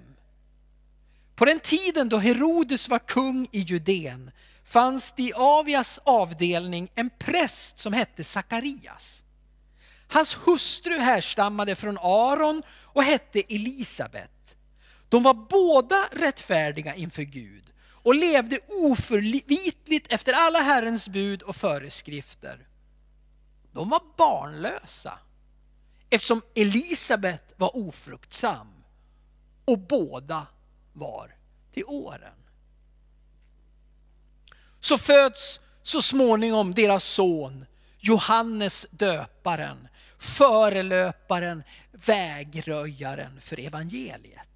På 1.35 1.45
den 1.45 1.59
tiden 1.59 2.09
då 2.09 2.17
Herodes 2.17 2.89
var 2.89 2.99
kung 2.99 3.47
i 3.51 3.59
Judeen 3.59 4.31
fanns 4.63 5.13
det 5.17 5.23
i 5.23 5.33
Avias 5.35 5.99
avdelning 6.03 6.89
en 6.95 7.09
präst 7.19 7.79
som 7.79 7.93
hette 7.93 8.23
Sakarias. 8.23 9.23
Hans 10.07 10.37
hustru 10.43 10.97
härstammade 10.97 11.75
från 11.75 11.97
Aron 11.97 12.63
och 12.69 13.03
hette 13.03 13.43
Elisabet. 13.49 14.55
De 15.09 15.23
var 15.23 15.33
båda 15.33 16.09
rättfärdiga 16.11 16.95
inför 16.95 17.23
Gud 17.23 17.72
och 18.03 18.15
levde 18.15 18.59
oförvitligt 18.67 20.13
efter 20.13 20.33
alla 20.33 20.59
Herrens 20.59 21.09
bud 21.09 21.41
och 21.41 21.55
föreskrifter. 21.55 22.67
De 23.71 23.89
var 23.89 24.01
barnlösa 24.17 25.19
eftersom 26.09 26.41
Elisabet 26.55 27.53
var 27.57 27.77
ofruktsam 27.77 28.83
och 29.65 29.79
båda 29.79 30.47
var 30.93 31.35
till 31.71 31.85
åren. 31.85 32.35
Så 34.79 34.97
föds 34.97 35.59
så 35.83 36.01
småningom 36.01 36.73
deras 36.73 37.03
son 37.03 37.65
Johannes 37.99 38.85
döparen, 38.91 39.87
förelöparen, 40.17 41.63
vägröjaren 41.91 43.41
för 43.41 43.59
evangeliet. 43.59 44.52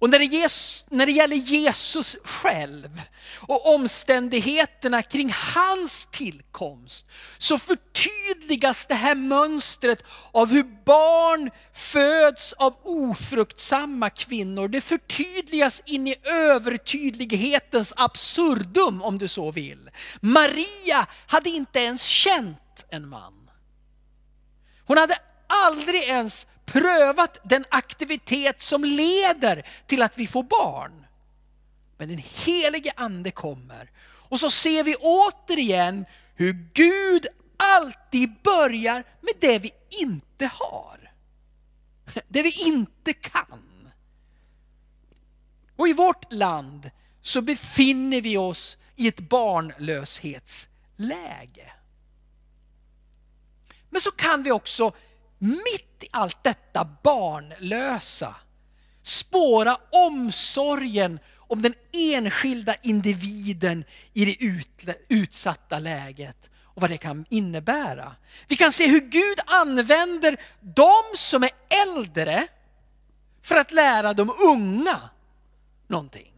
Och 0.00 0.10
när 0.10 0.18
det, 0.18 0.24
Jesus, 0.24 0.84
när 0.90 1.06
det 1.06 1.12
gäller 1.12 1.36
Jesus 1.36 2.16
själv 2.24 3.02
och 3.36 3.74
omständigheterna 3.74 5.02
kring 5.02 5.32
hans 5.54 6.08
tillkomst 6.12 7.06
så 7.38 7.58
förtydligas 7.58 8.86
det 8.86 8.94
här 8.94 9.14
mönstret 9.14 10.04
av 10.32 10.48
hur 10.48 10.84
barn 10.84 11.50
föds 11.72 12.52
av 12.52 12.76
ofruktsamma 12.82 14.10
kvinnor. 14.10 14.68
Det 14.68 14.80
förtydligas 14.80 15.82
in 15.86 16.06
i 16.06 16.16
övertydlighetens 16.24 17.92
absurdum 17.96 19.02
om 19.02 19.18
du 19.18 19.28
så 19.28 19.52
vill. 19.52 19.90
Maria 20.20 21.06
hade 21.26 21.50
inte 21.50 21.78
ens 21.78 22.02
känt 22.02 22.84
en 22.90 23.08
man. 23.08 23.50
Hon 24.86 24.98
hade 24.98 25.18
aldrig 25.46 26.02
ens 26.02 26.46
prövat 26.72 27.38
den 27.42 27.64
aktivitet 27.70 28.62
som 28.62 28.84
leder 28.84 29.66
till 29.86 30.02
att 30.02 30.18
vi 30.18 30.26
får 30.26 30.42
barn. 30.42 31.06
Men 31.96 32.08
den 32.08 32.22
helige 32.24 32.92
ande 32.96 33.30
kommer 33.30 33.90
och 34.30 34.40
så 34.40 34.50
ser 34.50 34.84
vi 34.84 34.96
återigen 34.96 36.04
hur 36.34 36.52
Gud 36.74 37.26
alltid 37.56 38.42
börjar 38.42 39.04
med 39.20 39.34
det 39.40 39.58
vi 39.58 39.70
inte 39.88 40.46
har. 40.46 40.90
Det 42.28 42.42
vi 42.42 42.66
inte 42.66 43.12
kan. 43.12 43.90
Och 45.76 45.88
i 45.88 45.92
vårt 45.92 46.32
land 46.32 46.90
så 47.22 47.42
befinner 47.42 48.20
vi 48.20 48.36
oss 48.36 48.76
i 48.96 49.08
ett 49.08 49.20
barnlöshetsläge. 49.20 51.72
Men 53.90 54.00
så 54.00 54.10
kan 54.10 54.42
vi 54.42 54.52
också 54.52 54.92
mitt 55.40 56.02
i 56.02 56.08
allt 56.10 56.44
detta 56.44 56.88
barnlösa 57.02 58.34
spåra 59.02 59.76
omsorgen 59.90 61.18
om 61.36 61.62
den 61.62 61.74
enskilda 61.92 62.74
individen 62.82 63.84
i 64.12 64.24
det 64.24 64.96
utsatta 65.08 65.78
läget 65.78 66.50
och 66.64 66.80
vad 66.80 66.90
det 66.90 66.98
kan 66.98 67.24
innebära. 67.30 68.16
Vi 68.48 68.56
kan 68.56 68.72
se 68.72 68.86
hur 68.86 69.00
Gud 69.00 69.38
använder 69.46 70.40
de 70.60 71.02
som 71.16 71.42
är 71.42 71.50
äldre 71.68 72.48
för 73.42 73.56
att 73.56 73.72
lära 73.72 74.12
de 74.14 74.30
unga 74.30 75.10
någonting. 75.86 76.32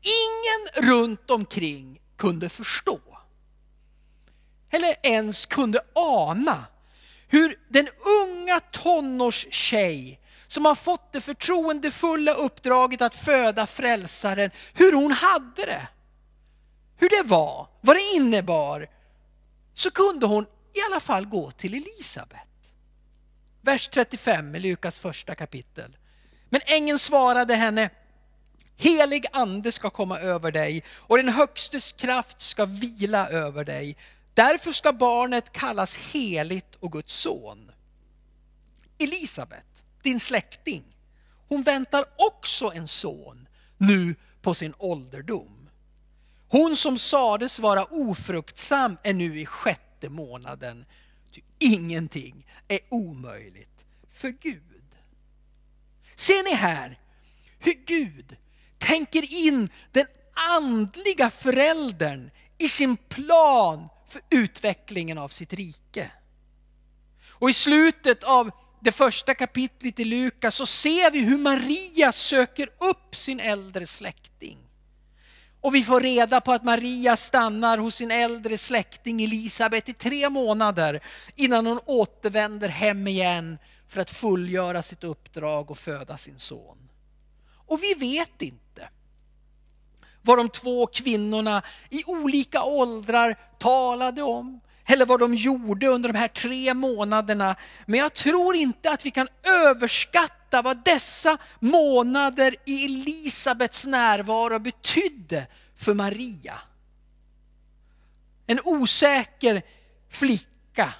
Ingen 0.00 0.88
runt 0.90 1.30
omkring 1.30 2.00
kunde 2.16 2.48
förstå 2.48 3.00
eller 4.70 4.96
ens 5.02 5.46
kunde 5.46 5.80
ana 5.94 6.66
hur 7.28 7.58
den 7.68 7.88
unga 8.24 8.60
tonårstjej 8.60 10.20
som 10.46 10.64
har 10.64 10.74
fått 10.74 11.12
det 11.12 11.20
förtroendefulla 11.20 12.32
uppdraget 12.32 13.02
att 13.02 13.14
föda 13.14 13.66
frälsaren, 13.66 14.50
hur 14.74 14.92
hon 14.92 15.12
hade 15.12 15.66
det. 15.66 15.88
Hur 16.96 17.08
det 17.08 17.28
var, 17.28 17.68
vad 17.80 17.96
det 17.96 18.12
innebar. 18.14 18.88
Så 19.74 19.90
kunde 19.90 20.26
hon 20.26 20.44
i 20.72 20.80
alla 20.90 21.00
fall 21.00 21.26
gå 21.26 21.50
till 21.50 21.74
Elisabet. 21.74 22.38
Vers 23.60 23.88
35 23.88 24.54
i 24.54 24.58
Lukas 24.58 25.00
första 25.00 25.34
kapitel. 25.34 25.96
Men 26.48 26.60
ängeln 26.66 26.98
svarade 26.98 27.54
henne, 27.54 27.90
helig 28.76 29.26
ande 29.32 29.72
ska 29.72 29.90
komma 29.90 30.18
över 30.18 30.52
dig 30.52 30.84
och 30.90 31.16
den 31.16 31.28
högstes 31.28 31.92
kraft 31.92 32.42
ska 32.42 32.64
vila 32.64 33.28
över 33.28 33.64
dig. 33.64 33.96
Därför 34.38 34.72
ska 34.72 34.92
barnet 34.92 35.52
kallas 35.52 35.94
heligt 35.94 36.74
och 36.80 36.92
Guds 36.92 37.14
son. 37.14 37.70
Elisabet, 38.98 39.84
din 40.02 40.20
släkting, 40.20 40.84
hon 41.48 41.62
väntar 41.62 42.04
också 42.16 42.72
en 42.72 42.88
son 42.88 43.48
nu 43.76 44.14
på 44.42 44.54
sin 44.54 44.74
ålderdom. 44.78 45.68
Hon 46.48 46.76
som 46.76 46.98
sades 46.98 47.58
vara 47.58 47.84
ofruktsam 47.84 48.96
är 49.02 49.12
nu 49.12 49.40
i 49.40 49.46
sjätte 49.46 50.08
månaden. 50.08 50.84
Ty 51.32 51.40
Ingenting 51.58 52.46
är 52.68 52.80
omöjligt 52.88 53.84
för 54.12 54.28
Gud. 54.28 54.96
Ser 56.16 56.44
ni 56.44 56.54
här 56.54 57.00
hur 57.58 57.74
Gud 57.86 58.36
tänker 58.78 59.46
in 59.46 59.70
den 59.92 60.06
andliga 60.56 61.30
föräldern 61.30 62.30
i 62.58 62.68
sin 62.68 62.96
plan 62.96 63.88
för 64.08 64.20
utvecklingen 64.30 65.18
av 65.18 65.28
sitt 65.28 65.52
rike. 65.52 66.10
Och 67.28 67.50
i 67.50 67.52
slutet 67.52 68.24
av 68.24 68.50
det 68.80 68.92
första 68.92 69.34
kapitlet 69.34 70.00
i 70.00 70.04
Lukas 70.04 70.54
så 70.54 70.66
ser 70.66 71.10
vi 71.10 71.20
hur 71.20 71.38
Maria 71.38 72.12
söker 72.12 72.68
upp 72.78 73.16
sin 73.16 73.40
äldre 73.40 73.86
släkting. 73.86 74.58
Och 75.60 75.74
vi 75.74 75.82
får 75.84 76.00
reda 76.00 76.40
på 76.40 76.52
att 76.52 76.64
Maria 76.64 77.16
stannar 77.16 77.78
hos 77.78 77.94
sin 77.94 78.10
äldre 78.10 78.58
släkting 78.58 79.22
Elisabet 79.22 79.88
i 79.88 79.92
tre 79.92 80.30
månader 80.30 81.00
innan 81.36 81.66
hon 81.66 81.80
återvänder 81.86 82.68
hem 82.68 83.06
igen 83.06 83.58
för 83.88 84.00
att 84.00 84.10
fullgöra 84.10 84.82
sitt 84.82 85.04
uppdrag 85.04 85.70
och 85.70 85.78
föda 85.78 86.18
sin 86.18 86.38
son. 86.38 86.88
Och 87.66 87.82
vi 87.82 87.94
vet 87.94 88.42
inte 88.42 88.67
vad 90.22 90.38
de 90.38 90.48
två 90.48 90.86
kvinnorna 90.86 91.62
i 91.90 92.04
olika 92.06 92.62
åldrar 92.62 93.38
talade 93.58 94.22
om 94.22 94.60
eller 94.90 95.06
vad 95.06 95.20
de 95.20 95.34
gjorde 95.34 95.88
under 95.88 96.12
de 96.12 96.18
här 96.18 96.28
tre 96.28 96.74
månaderna. 96.74 97.56
Men 97.86 98.00
jag 98.00 98.14
tror 98.14 98.56
inte 98.56 98.90
att 98.90 99.06
vi 99.06 99.10
kan 99.10 99.28
överskatta 99.42 100.62
vad 100.62 100.84
dessa 100.84 101.38
månader 101.60 102.56
i 102.64 102.84
Elisabets 102.84 103.86
närvaro 103.86 104.58
betydde 104.58 105.46
för 105.76 105.94
Maria. 105.94 106.60
En 108.46 108.60
osäker 108.64 109.62
flicka 110.10 110.94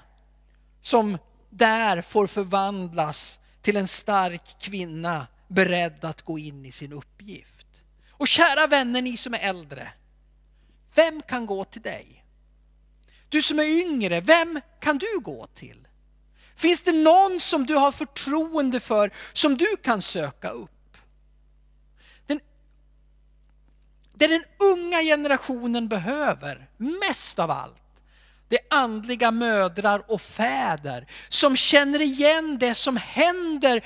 som 0.83 1.19
där 1.51 2.03
får 2.03 2.27
förvandlas 2.27 3.39
till 3.63 3.77
en 3.77 3.89
stark 3.89 4.57
kvinna 4.61 5.27
beredd 5.49 6.05
att 6.05 6.23
gå 6.23 6.39
in 6.39 6.65
i 6.67 6.73
sin 6.73 6.93
uppgift. 6.93 7.58
Och 8.19 8.29
kära 8.29 8.67
vänner, 8.67 9.03
ni 9.03 9.17
som 9.17 9.35
är 9.35 9.39
äldre. 9.39 9.93
Vem 10.95 11.23
kan 11.23 11.47
gå 11.47 11.65
till 11.65 11.83
dig? 11.83 12.25
Du 13.29 13.43
som 13.43 13.59
är 13.59 13.65
yngre, 13.65 14.21
vem 14.21 14.61
kan 14.81 14.99
du 14.99 15.21
gå 15.21 15.47
till? 15.47 15.89
Finns 16.57 16.81
det 16.81 16.93
någon 16.93 17.41
som 17.41 17.67
du 17.67 17.75
har 17.75 17.93
förtroende 17.93 18.81
för 18.81 19.11
som 19.33 19.57
du 19.57 19.77
kan 19.77 20.03
söka 20.03 20.51
upp? 20.51 20.97
Den, 22.27 22.41
det 24.15 24.27
den 24.27 24.45
unga 24.59 25.03
generationen 25.03 25.89
behöver 25.89 26.69
mest 26.77 27.39
av 27.39 27.51
allt, 27.51 27.83
det 28.49 28.57
är 28.57 28.67
andliga 28.71 29.31
mödrar 29.31 30.03
och 30.13 30.21
fäder 30.21 31.07
som 31.29 31.57
känner 31.57 32.03
igen 32.03 32.59
det 32.59 32.75
som 32.75 32.97
händer 32.97 33.85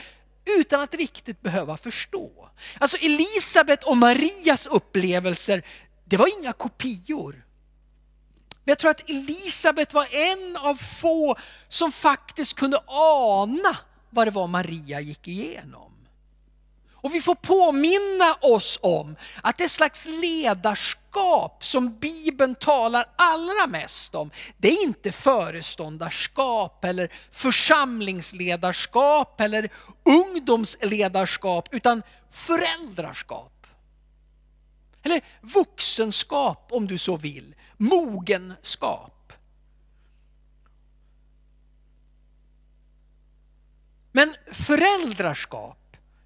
utan 0.58 0.80
att 0.80 0.94
riktigt 0.94 1.42
behöva 1.42 1.76
förstå. 1.76 2.50
Alltså 2.78 2.96
Elisabet 2.96 3.84
och 3.84 3.96
Marias 3.96 4.66
upplevelser, 4.66 5.62
det 6.04 6.16
var 6.16 6.40
inga 6.40 6.52
kopior. 6.52 7.46
Men 8.64 8.70
jag 8.70 8.78
tror 8.78 8.90
att 8.90 9.10
Elisabet 9.10 9.94
var 9.94 10.06
en 10.14 10.56
av 10.56 10.74
få 10.74 11.36
som 11.68 11.92
faktiskt 11.92 12.54
kunde 12.54 12.78
ana 12.86 13.76
vad 14.10 14.26
det 14.26 14.30
var 14.30 14.46
Maria 14.46 15.00
gick 15.00 15.28
igenom. 15.28 15.91
Och 17.02 17.14
vi 17.14 17.20
får 17.20 17.34
påminna 17.34 18.34
oss 18.40 18.78
om 18.82 19.16
att 19.42 19.58
det 19.58 19.68
slags 19.68 20.06
ledarskap 20.06 21.64
som 21.64 21.98
Bibeln 21.98 22.54
talar 22.54 23.04
allra 23.16 23.66
mest 23.66 24.14
om, 24.14 24.30
det 24.56 24.68
är 24.68 24.82
inte 24.82 25.12
föreståndarskap 25.12 26.84
eller 26.84 27.12
församlingsledarskap 27.30 29.40
eller 29.40 29.72
ungdomsledarskap, 30.04 31.74
utan 31.74 32.02
föräldraskap. 32.30 33.66
Eller 35.02 35.20
vuxenskap 35.40 36.68
om 36.70 36.86
du 36.86 36.98
så 36.98 37.16
vill, 37.16 37.54
mogenskap. 37.76 39.32
Men 44.12 44.34
föräldraskap 44.52 45.81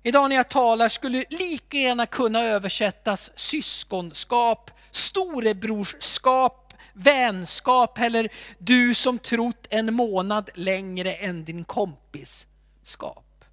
idag 0.06 0.28
när 0.28 0.36
jag 0.36 0.48
talar, 0.48 0.88
skulle 0.88 1.24
lika 1.30 1.78
gärna 1.78 2.06
kunna 2.06 2.42
översättas 2.42 3.30
syskonskap, 3.34 4.70
storebrorskap, 4.90 6.74
vänskap 6.92 7.98
eller 7.98 8.28
du 8.58 8.94
som 8.94 9.18
trott 9.18 9.66
en 9.70 9.94
månad 9.94 10.50
längre 10.54 11.12
än 11.12 11.44
din 11.44 11.64
kompis 11.64 12.46
skap. 12.84 13.44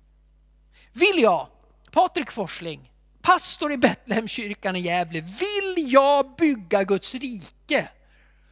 Vill 0.92 1.22
jag, 1.22 1.48
Patrik 1.92 2.32
Forsling, 2.32 2.92
pastor 3.22 3.72
i 3.72 3.78
Betlehemskyrkan 3.78 4.76
i 4.76 4.80
Gävle, 4.80 5.22
vill 5.22 5.92
jag 5.94 6.36
bygga 6.36 6.84
Guds 6.84 7.16
rike 7.16 7.90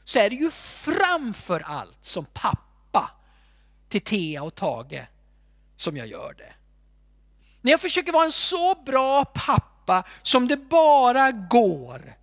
så 0.03 0.19
är 0.19 0.29
det 0.29 0.35
ju 0.35 0.51
framför 0.51 1.59
allt 1.59 1.99
som 2.01 2.25
pappa 2.33 3.11
till 3.89 4.01
Thea 4.01 4.43
och 4.43 4.55
Tage 4.55 5.01
som 5.77 5.97
jag 5.97 6.07
gör 6.07 6.33
det. 6.37 6.53
När 7.61 7.71
jag 7.71 7.81
försöker 7.81 8.11
vara 8.11 8.25
en 8.25 8.31
så 8.31 8.75
bra 8.85 9.25
pappa 9.25 10.03
som 10.21 10.47
det 10.47 10.57
bara 10.57 11.31
går 11.31 12.13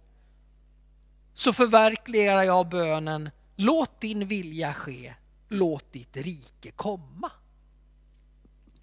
så 1.34 1.52
förverkligar 1.52 2.42
jag 2.42 2.68
bönen 2.68 3.30
Låt 3.60 4.00
din 4.00 4.26
vilja 4.26 4.74
ske, 4.74 5.14
låt 5.48 5.92
ditt 5.92 6.16
rike 6.16 6.70
komma. 6.70 7.30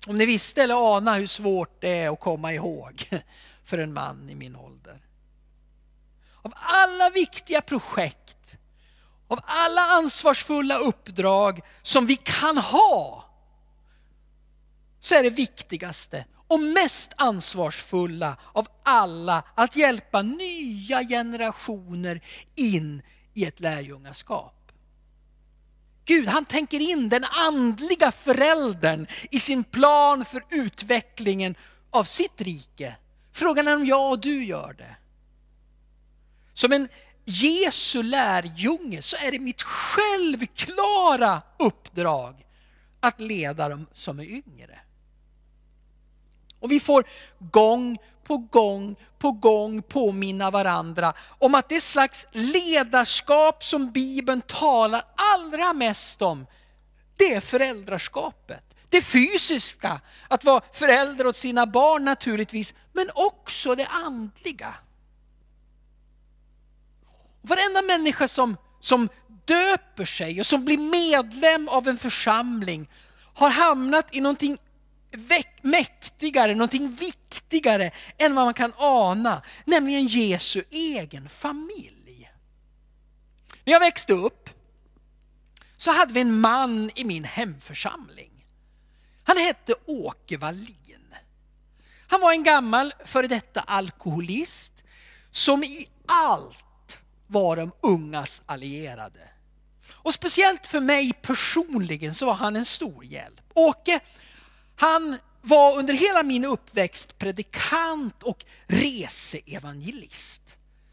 Om 0.08 0.18
ni 0.18 0.26
visste 0.26 0.64
eller 0.64 0.96
ana 0.96 1.16
hur 1.16 1.28
svårt 1.28 1.82
det 1.82 1.90
är 1.90 2.14
att 2.14 2.20
komma 2.20 2.54
ihåg 2.54 3.10
för 3.64 3.78
en 3.78 3.94
man 3.94 4.30
i 4.30 4.36
min 4.36 4.56
ålder. 4.56 5.02
Av 6.42 6.54
alla 6.56 7.10
viktiga 7.10 7.62
projekt, 7.62 8.58
av 9.28 9.40
alla 9.44 9.82
ansvarsfulla 9.82 10.78
uppdrag 10.78 11.62
som 11.82 12.06
vi 12.06 12.16
kan 12.16 12.58
ha, 12.58 13.26
så 15.00 15.16
är 15.16 15.24
det 15.24 15.30
viktigaste 15.30 16.26
och 16.48 16.60
mest 16.60 17.14
ansvarsfulla 17.18 18.38
av 18.54 18.68
alla 18.84 19.44
att 19.56 19.76
hjälpa 19.76 20.22
nya 20.22 21.04
generationer 21.04 22.22
in 22.56 23.02
i 23.34 23.46
ett 23.46 23.60
lärjungaskap. 23.60 24.72
Gud 26.06 26.28
han 26.28 26.46
tänker 26.46 26.80
in 26.80 27.10
den 27.10 27.24
andliga 27.24 28.12
föräldern 28.12 29.08
i 29.32 29.40
sin 29.40 29.64
plan 29.64 30.26
för 30.26 30.46
utvecklingen 30.50 31.56
av 31.90 32.04
sitt 32.04 32.42
rike. 32.42 32.96
Frågan 33.32 33.68
är 33.68 33.76
om 33.76 33.86
jag 33.86 34.12
och 34.12 34.20
du 34.20 34.46
gör 34.46 34.74
det. 34.74 34.96
Som 36.54 36.72
en 36.72 36.88
Jesu 37.26 38.04
lärjunge 38.04 39.02
så 39.02 39.16
är 39.16 39.32
det 39.32 39.40
mitt 39.40 39.62
självklara 39.62 41.42
uppdrag 41.60 42.46
att 43.00 43.20
leda 43.20 43.70
dem 43.70 43.86
som 43.94 44.20
är 44.20 44.24
yngre. 44.24 44.80
Och 46.66 46.72
vi 46.72 46.80
får 46.80 47.04
gång 47.40 47.98
på 48.24 48.38
gång 48.38 48.96
på 49.18 49.32
gång 49.32 49.82
påminna 49.82 50.52
varandra 50.52 51.14
om 51.40 51.56
att 51.56 51.70
det 51.70 51.82
slags 51.82 52.28
ledarskap 52.32 53.64
som 53.64 53.92
Bibeln 53.92 54.42
talar 54.42 55.06
allra 55.16 55.74
mest 55.74 56.22
om, 56.22 56.48
det 57.18 57.34
är 57.34 57.42
föräldraskapet. 57.42 58.64
Det 58.90 59.02
fysiska, 59.02 60.02
att 60.28 60.44
vara 60.44 60.62
förälder 60.74 61.28
åt 61.28 61.38
sina 61.38 61.66
barn 61.66 62.06
naturligtvis, 62.06 62.74
men 62.94 63.10
också 63.16 63.76
det 63.76 63.88
andliga. 63.88 64.76
Varenda 67.42 67.82
människa 67.82 68.28
som, 68.28 68.58
som 68.80 69.10
döper 69.46 70.06
sig 70.06 70.40
och 70.40 70.46
som 70.46 70.66
blir 70.66 70.78
medlem 70.78 71.70
av 71.70 71.88
en 71.88 71.98
församling 71.98 72.90
har 73.34 73.50
hamnat 73.50 74.16
i 74.16 74.22
någonting 74.22 74.58
mäktigare, 75.62 76.56
någonting 76.56 76.90
viktigare 76.90 77.92
än 78.18 78.36
vad 78.36 78.46
man 78.46 78.54
kan 78.54 78.74
ana, 78.78 79.42
nämligen 79.66 80.08
Jesu 80.08 80.64
egen 80.72 81.30
familj. 81.30 82.32
När 83.64 83.74
jag 83.74 83.80
växte 83.80 84.14
upp 84.14 84.50
så 85.78 85.92
hade 85.92 86.14
vi 86.14 86.22
en 86.22 86.40
man 86.40 86.92
i 86.96 87.06
min 87.06 87.24
hemförsamling. 87.24 88.46
Han 89.24 89.38
hette 89.38 89.74
Åke 89.86 90.38
Wallin. 90.38 91.16
Han 92.08 92.22
var 92.22 92.32
en 92.32 92.44
gammal 92.44 92.94
före 93.06 93.28
detta 93.28 93.62
alkoholist 93.62 94.74
som 95.32 95.64
i 95.64 95.88
allt 96.06 97.00
var 97.28 97.56
de 97.56 97.72
ungas 97.82 98.42
allierade. 98.46 99.30
Och 99.90 100.14
speciellt 100.14 100.68
för 100.68 100.80
mig 100.80 101.14
personligen 101.14 102.16
så 102.16 102.26
var 102.26 102.34
han 102.34 102.56
en 102.56 102.66
stor 102.66 103.06
hjälp. 103.06 103.42
Åke 103.54 104.00
han 104.76 105.18
var 105.42 105.78
under 105.78 105.94
hela 105.94 106.24
min 106.24 106.46
uppväxt 106.46 107.18
predikant 107.18 108.24
och 108.24 108.46
reseevangelist. 108.68 110.42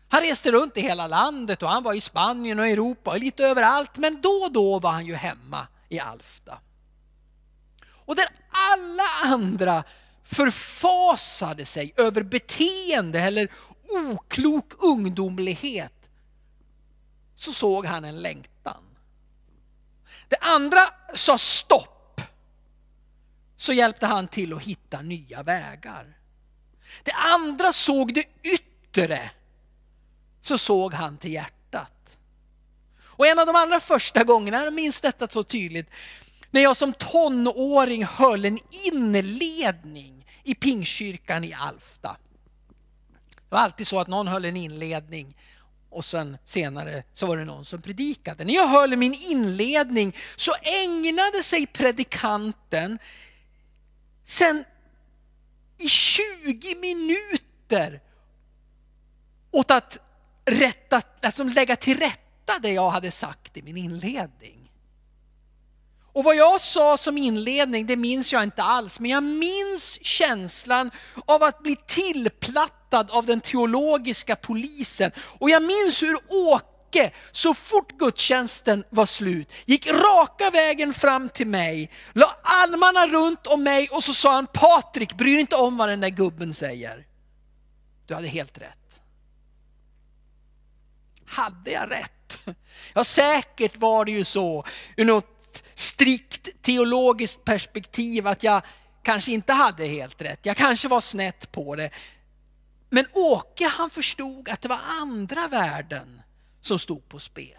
Han 0.09 0.21
reste 0.21 0.53
runt 0.53 0.77
i 0.77 0.81
hela 0.81 1.07
landet 1.07 1.62
och 1.62 1.68
han 1.68 1.83
var 1.83 1.95
i 1.95 2.01
Spanien 2.01 2.59
och 2.59 2.68
Europa 2.68 3.11
och 3.11 3.18
lite 3.18 3.45
överallt 3.45 3.97
men 3.97 4.21
då 4.21 4.29
och 4.29 4.53
då 4.53 4.79
var 4.79 4.92
han 4.92 5.07
ju 5.07 5.14
hemma 5.14 5.66
i 5.88 6.01
Alfta. 6.01 6.59
Och 7.90 8.16
där 8.16 8.29
alla 8.51 9.35
andra 9.35 9.85
förfasade 10.25 11.64
sig 11.64 11.95
över 11.97 12.23
beteende 12.23 13.21
eller 13.21 13.49
oklok 13.88 14.73
ungdomlighet 14.79 16.09
så 17.37 17.53
såg 17.53 17.87
han 17.87 18.05
en 18.05 18.23
längtan. 18.23 18.85
Det 20.29 20.37
andra 20.40 20.81
sa 21.14 21.38
stopp 21.38 21.91
så 23.62 23.72
hjälpte 23.72 24.07
han 24.07 24.29
till 24.29 24.53
att 24.53 24.62
hitta 24.62 25.03
nya 25.03 25.42
vägar. 25.42 26.07
Det 27.03 27.12
andra 27.12 27.72
såg 27.72 28.14
det 28.14 28.25
yttre, 28.42 29.31
så 30.42 30.59
såg 30.59 30.94
han 30.94 31.18
till 31.18 31.33
hjärtat. 31.33 32.18
Och 33.03 33.27
en 33.27 33.38
av 33.38 33.46
de 33.46 33.57
allra 33.57 33.81
första 33.81 34.25
gångerna, 34.25 34.64
jag 34.64 34.72
minns 34.72 35.01
detta 35.01 35.29
så 35.29 35.42
tydligt, 35.42 35.90
när 36.51 36.61
jag 36.61 36.77
som 36.77 36.92
tonåring 36.92 38.05
höll 38.05 38.44
en 38.44 38.59
inledning 38.70 40.27
i 40.44 40.55
Pingkyrkan 40.55 41.44
i 41.44 41.53
Alfta. 41.53 42.16
Det 43.29 43.55
var 43.55 43.59
alltid 43.59 43.87
så 43.87 44.01
att 44.01 44.09
någon 44.09 44.29
höll 44.29 44.44
en 44.44 44.57
inledning 44.57 45.37
och 45.90 46.05
sen 46.05 46.38
senare 46.44 47.05
så 47.12 47.27
var 47.27 47.37
det 47.37 47.44
någon 47.44 47.64
som 47.64 47.83
predikade. 47.83 48.44
När 48.44 48.55
jag 48.55 48.68
höll 48.68 48.96
min 48.96 49.14
inledning 49.14 50.16
så 50.37 50.55
ägnade 50.62 51.42
sig 51.42 51.66
predikanten 51.66 52.98
sen 54.33 54.64
i 55.79 55.88
20 55.88 56.75
minuter 56.75 58.01
åt 59.51 59.71
att 59.71 59.99
rätta, 60.45 61.03
alltså 61.23 61.45
lägga 61.45 61.77
till 61.77 61.99
rätta 61.99 62.59
det 62.62 62.71
jag 62.71 62.90
hade 62.90 63.11
sagt 63.11 63.57
i 63.57 63.62
min 63.62 63.77
inledning. 63.77 64.73
Och 66.12 66.25
vad 66.25 66.37
jag 66.37 66.61
sa 66.61 66.97
som 66.97 67.18
inledning, 67.18 67.87
det 67.87 67.97
minns 67.97 68.33
jag 68.33 68.42
inte 68.42 68.62
alls, 68.62 69.01
men 69.01 69.11
jag 69.11 69.23
minns 69.23 69.99
känslan 70.03 70.90
av 71.27 71.42
att 71.42 71.62
bli 71.62 71.77
tillplattad 71.87 73.11
av 73.11 73.27
den 73.27 73.40
teologiska 73.40 74.37
polisen. 74.37 75.11
Och 75.18 75.51
jag 75.51 75.62
minns 75.62 76.03
hur 76.03 76.16
åk 76.29 76.71
Åke, 76.92 77.11
så 77.33 77.55
fort 77.55 77.98
gudstjänsten 77.98 78.85
var 78.90 79.07
slut, 79.07 79.52
gick 79.64 79.87
raka 79.87 80.50
vägen 80.50 80.94
fram 80.94 81.28
till 81.28 81.46
mig, 81.46 81.90
la 82.12 82.37
armarna 82.42 83.07
runt 83.07 83.46
om 83.46 83.62
mig 83.62 83.88
och 83.88 84.05
så 84.05 84.14
sa 84.14 84.35
han 84.35 84.46
Patrik, 84.46 85.14
bry 85.14 85.33
dig 85.33 85.40
inte 85.40 85.57
om 85.57 85.76
vad 85.76 85.88
den 85.88 86.00
där 86.00 86.09
gubben 86.09 86.55
säger. 86.55 87.07
Du 88.07 88.14
hade 88.14 88.28
helt 88.28 88.59
rätt. 88.59 89.00
Hade 91.26 91.70
jag 91.70 91.90
rätt? 91.90 92.38
Ja, 92.94 93.05
säkert 93.05 93.76
var 93.76 94.05
det 94.05 94.12
ju 94.12 94.24
så 94.24 94.64
ur 94.96 95.05
något 95.05 95.62
strikt 95.74 96.48
teologiskt 96.62 97.44
perspektiv 97.44 98.26
att 98.26 98.42
jag 98.42 98.62
kanske 99.02 99.33
inte 99.33 99.52
hade 99.52 99.87
helt 99.87 100.22
rätt. 100.22 100.38
Jag 100.42 100.57
kanske 100.57 100.88
var 100.88 101.00
snett 101.00 101.52
på 101.52 101.76
det. 101.76 101.90
Men 102.90 103.07
Åke 103.12 103.66
han 103.66 103.90
förstod 103.90 104.48
att 104.48 104.62
det 104.62 104.68
var 104.68 104.81
andra 105.00 105.48
värden 105.48 106.21
som 106.62 106.79
stod 106.79 107.09
på 107.09 107.18
spel. 107.18 107.59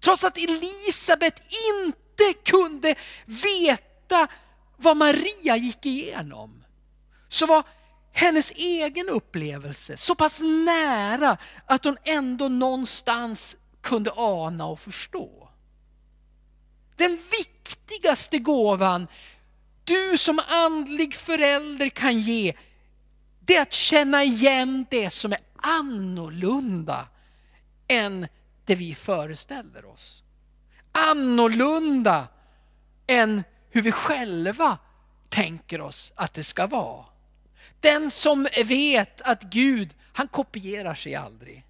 Trots 0.00 0.24
att 0.24 0.38
Elisabet 0.38 1.42
inte 1.72 2.32
kunde 2.44 2.94
veta 3.24 4.28
vad 4.76 4.96
Maria 4.96 5.56
gick 5.56 5.86
igenom 5.86 6.64
så 7.28 7.46
var 7.46 7.62
hennes 8.12 8.50
egen 8.50 9.08
upplevelse 9.08 9.96
så 9.96 10.14
pass 10.14 10.40
nära 10.40 11.36
att 11.66 11.84
hon 11.84 11.96
ändå 12.04 12.48
någonstans 12.48 13.56
kunde 13.80 14.10
ana 14.16 14.66
och 14.66 14.80
förstå. 14.80 15.48
Den 16.96 17.18
viktigaste 17.40 18.38
gåvan 18.38 19.06
du 19.84 20.18
som 20.18 20.40
andlig 20.48 21.14
förälder 21.14 21.88
kan 21.88 22.20
ge 22.20 22.54
det 23.40 23.56
är 23.56 23.62
att 23.62 23.72
känna 23.72 24.24
igen 24.24 24.86
det 24.90 25.10
som 25.10 25.32
är 25.32 25.40
annorlunda 25.56 27.08
än 27.88 28.28
det 28.64 28.74
vi 28.74 28.94
föreställer 28.94 29.84
oss. 29.84 30.22
Annorlunda 30.92 32.28
än 33.06 33.42
hur 33.70 33.82
vi 33.82 33.92
själva 33.92 34.78
tänker 35.28 35.80
oss 35.80 36.12
att 36.14 36.34
det 36.34 36.44
ska 36.44 36.66
vara. 36.66 37.04
Den 37.80 38.10
som 38.10 38.48
vet 38.64 39.20
att 39.20 39.42
Gud, 39.42 39.94
han 40.12 40.28
kopierar 40.28 40.94
sig 40.94 41.14
aldrig. 41.14 41.66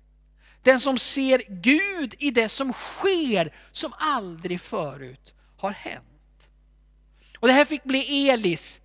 Den 0.62 0.80
som 0.80 0.98
ser 0.98 1.42
Gud 1.48 2.14
i 2.18 2.30
det 2.30 2.48
som 2.48 2.72
sker 2.72 3.54
som 3.72 3.92
aldrig 3.98 4.60
förut 4.60 5.34
har 5.56 5.70
hänt. 5.70 6.48
Och 7.38 7.48
det 7.48 7.54
här 7.54 7.64
fick 7.64 7.84
bli 7.84 8.28
Elis, 8.28 8.80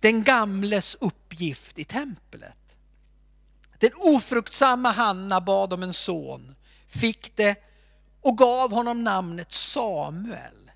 den 0.00 0.22
gamles 0.22 0.96
uppgift 1.00 1.78
i 1.78 1.84
templet. 1.84 2.63
Den 3.78 3.90
ofruktsamma 3.94 4.92
Hanna 4.92 5.40
bad 5.40 5.72
om 5.72 5.82
en 5.82 5.94
son, 5.94 6.54
fick 6.88 7.36
det 7.36 7.56
och 8.20 8.38
gav 8.38 8.70
honom 8.70 9.04
namnet 9.04 9.52
Samuel. 9.52 10.70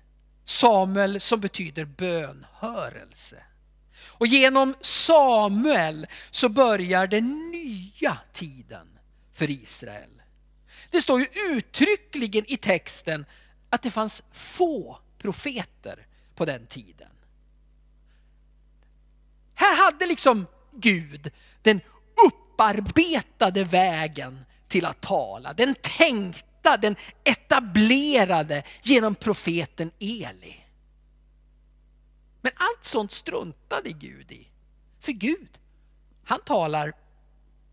Samuel 0.45 1.19
som 1.19 1.39
betyder 1.39 1.85
bönhörelse. 1.85 3.43
Och 4.01 4.27
genom 4.27 4.75
Samuel 4.81 6.07
så 6.31 6.49
börjar 6.49 7.07
den 7.07 7.51
nya 7.51 8.17
tiden 8.33 8.99
för 9.33 9.49
Israel. 9.49 10.21
Det 10.89 11.01
står 11.01 11.19
ju 11.19 11.27
uttryckligen 11.51 12.45
i 12.47 12.57
texten 12.57 13.25
att 13.69 13.81
det 13.81 13.91
fanns 13.91 14.23
få 14.31 14.99
profeter 15.17 16.07
på 16.35 16.45
den 16.45 16.67
tiden. 16.67 17.11
Här 19.53 19.85
hade 19.85 20.05
liksom 20.05 20.47
Gud 20.71 21.31
den 21.61 21.81
upparbetade 22.59 23.63
vägen 23.63 24.45
till 24.67 24.85
att 24.85 25.01
tala. 25.01 25.53
Den 25.53 25.75
tänkta, 25.81 26.77
den 26.77 26.95
etablerade 27.23 28.63
genom 28.83 29.15
profeten 29.15 29.91
Eli. 29.99 30.55
Men 32.41 32.51
allt 32.55 32.85
sånt 32.85 33.11
struntade 33.11 33.91
Gud 33.91 34.31
i. 34.31 34.47
För 34.99 35.11
Gud, 35.11 35.59
han 36.23 36.39
talar 36.45 36.93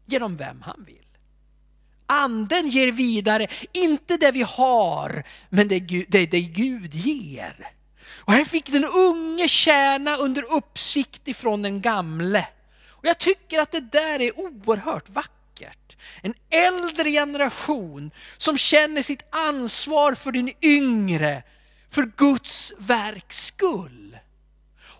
genom 0.06 0.36
vem 0.36 0.62
han 0.62 0.84
vill. 0.86 1.06
Anden 2.06 2.68
ger 2.68 2.92
vidare, 2.92 3.46
inte 3.72 4.16
det 4.16 4.30
vi 4.30 4.42
har, 4.42 5.26
men 5.48 5.68
det 5.68 5.80
Gud, 5.80 6.06
det, 6.08 6.26
det 6.26 6.40
Gud 6.40 6.94
ger. 6.94 7.72
Och 8.08 8.32
här 8.32 8.44
fick 8.44 8.72
den 8.72 8.84
unge 8.84 9.48
tjäna 9.48 10.16
under 10.16 10.52
uppsikt 10.52 11.28
ifrån 11.28 11.62
den 11.62 11.80
gamle. 11.80 12.48
Och 13.06 13.10
jag 13.10 13.18
tycker 13.18 13.58
att 13.58 13.72
det 13.72 13.80
där 13.80 14.20
är 14.20 14.38
oerhört 14.38 15.08
vackert. 15.08 15.96
En 16.22 16.34
äldre 16.50 17.10
generation 17.10 18.10
som 18.36 18.58
känner 18.58 19.02
sitt 19.02 19.22
ansvar 19.30 20.14
för 20.14 20.32
den 20.32 20.50
yngre, 20.62 21.42
för 21.90 22.02
Guds 22.16 22.72
verks 22.78 23.46
skull. 23.46 24.18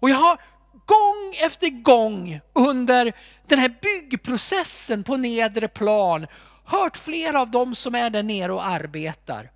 Och 0.01 0.11
jag 0.11 0.17
har 0.17 0.41
gång 0.87 1.35
efter 1.37 1.69
gång 1.69 2.41
under 2.53 3.13
den 3.49 3.59
här 3.59 3.79
byggprocessen 3.83 5.05
på 5.05 5.17
nedre 5.17 5.69
plan 5.69 6.27
hört 6.65 6.97
flera 6.97 7.41
av 7.41 7.51
dem 7.51 7.75
som 7.75 7.95
är 7.95 8.11
där 8.11 8.23
nere 8.23 8.53
och 8.53 8.67
arbetar. 8.67 9.51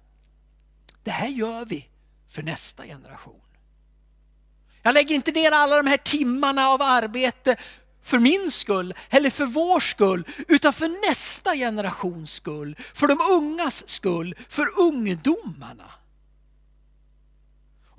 Det 1.04 1.10
här 1.10 1.28
gör 1.28 1.64
vi 1.64 1.88
för 2.28 2.42
nästa 2.42 2.84
generation. 2.84 3.40
Jag 4.82 4.94
lägger 4.94 5.14
inte 5.14 5.32
ner 5.32 5.50
alla 5.50 5.76
de 5.76 5.86
här 5.86 5.96
timmarna 5.96 6.68
av 6.68 6.82
arbete 6.82 7.56
för 8.02 8.18
min 8.18 8.50
skull 8.50 8.94
eller 9.10 9.30
för 9.30 9.46
vår 9.46 9.80
skull, 9.80 10.24
utan 10.48 10.72
för 10.72 11.08
nästa 11.08 11.54
generations 11.54 12.32
skull, 12.32 12.76
för 12.94 13.06
de 13.06 13.20
ungas 13.20 13.88
skull, 13.88 14.34
för 14.48 14.80
ungdomarna. 14.80 15.90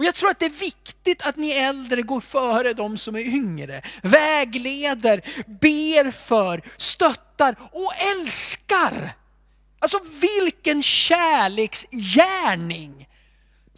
Och 0.02 0.06
jag 0.06 0.16
tror 0.16 0.30
att 0.30 0.40
det 0.40 0.46
är 0.46 0.50
viktigt 0.50 1.22
att 1.22 1.36
ni 1.36 1.52
äldre 1.52 2.02
går 2.02 2.22
före 2.22 2.74
de 2.74 2.98
som 2.98 3.16
är 3.16 3.20
yngre, 3.20 3.82
vägleder, 4.04 5.22
ber 5.48 6.12
för, 6.12 6.62
stöttar 6.78 7.56
och 7.72 7.94
älskar. 7.96 9.14
Alltså 9.80 10.00
vilken 10.22 10.84
kärleksgärning 10.84 13.08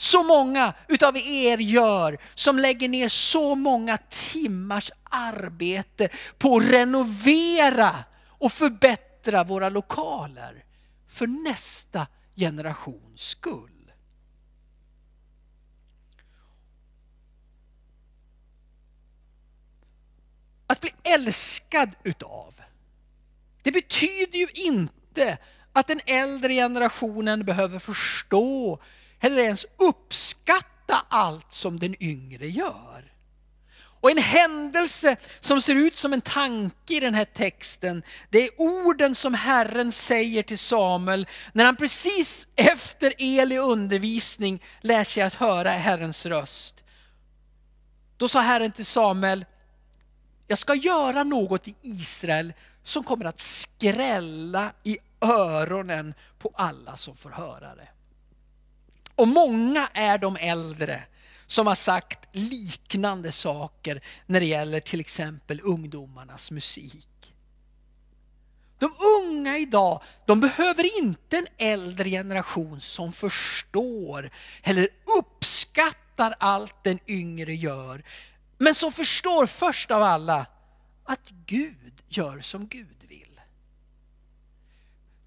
så 0.04 0.24
många 0.24 0.74
utav 0.88 1.18
er 1.18 1.58
gör 1.58 2.18
som 2.34 2.60
lägger 2.60 2.89
ner 2.89 3.10
så 3.10 3.56
många 3.56 3.98
timmars 4.10 4.92
arbete 5.04 6.10
på 6.38 6.58
att 6.58 6.63
renovera 6.63 8.04
och 8.28 8.52
förbättra 8.52 9.44
våra 9.44 9.70
lokaler 9.70 10.63
för 11.08 11.28
nästa 11.28 12.08
generations 12.36 13.22
skull. 13.22 13.92
Att 20.68 20.82
bli 20.82 20.92
älskad 21.04 21.89
utav, 22.04 22.62
det 23.62 23.72
betyder 23.72 24.39
ju 24.39 24.48
inte 24.54 25.38
att 25.74 25.88
den 25.88 26.02
äldre 26.06 26.54
generationen 26.54 27.46
behöver 27.46 27.80
förstå 27.80 28.80
eller 29.23 29.43
ens 29.43 29.65
uppskatta 29.77 31.05
allt 31.09 31.53
som 31.53 31.79
den 31.79 32.03
yngre 32.03 32.47
gör. 32.47 33.13
Och 33.75 34.12
en 34.12 34.17
händelse 34.17 35.15
som 35.39 35.62
ser 35.62 35.75
ut 35.75 35.97
som 35.97 36.13
en 36.13 36.21
tanke 36.21 36.93
i 36.93 36.99
den 36.99 37.13
här 37.13 37.25
texten, 37.25 38.03
det 38.29 38.43
är 38.43 38.49
orden 38.57 39.15
som 39.15 39.33
Herren 39.33 39.91
säger 39.91 40.43
till 40.43 40.59
Samuel 40.59 41.27
när 41.53 41.65
han 41.65 41.75
precis 41.75 42.47
efter 42.55 43.13
Eli 43.17 43.57
undervisning 43.57 44.63
lär 44.81 45.03
sig 45.03 45.23
att 45.23 45.33
höra 45.33 45.69
Herrens 45.69 46.25
röst. 46.25 46.83
Då 48.17 48.27
sa 48.27 48.39
Herren 48.39 48.71
till 48.71 48.86
Samuel, 48.86 49.45
jag 50.47 50.57
ska 50.57 50.75
göra 50.75 51.23
något 51.23 51.67
i 51.67 51.75
Israel 51.81 52.53
som 52.83 53.03
kommer 53.03 53.25
att 53.25 53.39
skrälla 53.39 54.71
i 54.83 54.97
öronen 55.21 56.13
på 56.39 56.51
alla 56.55 56.97
som 56.97 57.15
får 57.15 57.29
höra 57.29 57.75
det. 57.75 57.88
Och 59.15 59.28
många 59.28 59.89
är 59.93 60.17
de 60.17 60.36
äldre 60.36 61.04
som 61.45 61.67
har 61.67 61.76
sagt 61.76 62.19
liknande 62.32 63.32
saker 63.32 64.02
när 64.26 64.39
det 64.39 64.45
gäller 64.45 64.80
till 64.80 64.99
exempel 64.99 65.62
ungdomarnas 65.63 66.52
musik. 66.52 67.08
De 68.80 68.89
unga 69.21 69.58
idag, 69.58 70.02
de 70.26 70.39
behöver 70.39 70.99
inte 71.04 71.38
en 71.38 71.47
äldre 71.58 72.10
generation 72.10 72.82
som 72.82 73.13
förstår 73.13 74.30
eller 74.63 74.89
uppskattar 75.19 76.36
allt 76.39 76.84
den 76.84 76.99
yngre 77.08 77.56
gör. 77.56 78.04
Men 78.58 78.76
som 78.76 78.91
förstår 78.91 79.45
först 79.45 79.91
av 79.91 80.04
alla 80.04 80.45
att 81.04 81.30
Gud 81.45 82.02
gör 82.08 82.41
som 82.41 82.67
Gud 82.67 83.06
vill. 83.08 83.41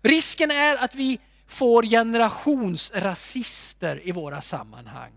Risken 0.02 0.50
är 0.50 0.76
att 0.76 0.94
vi 0.94 1.20
får 1.48 1.82
generationsrasister 1.82 4.00
i 4.04 4.12
våra 4.12 4.42
sammanhang. 4.42 5.12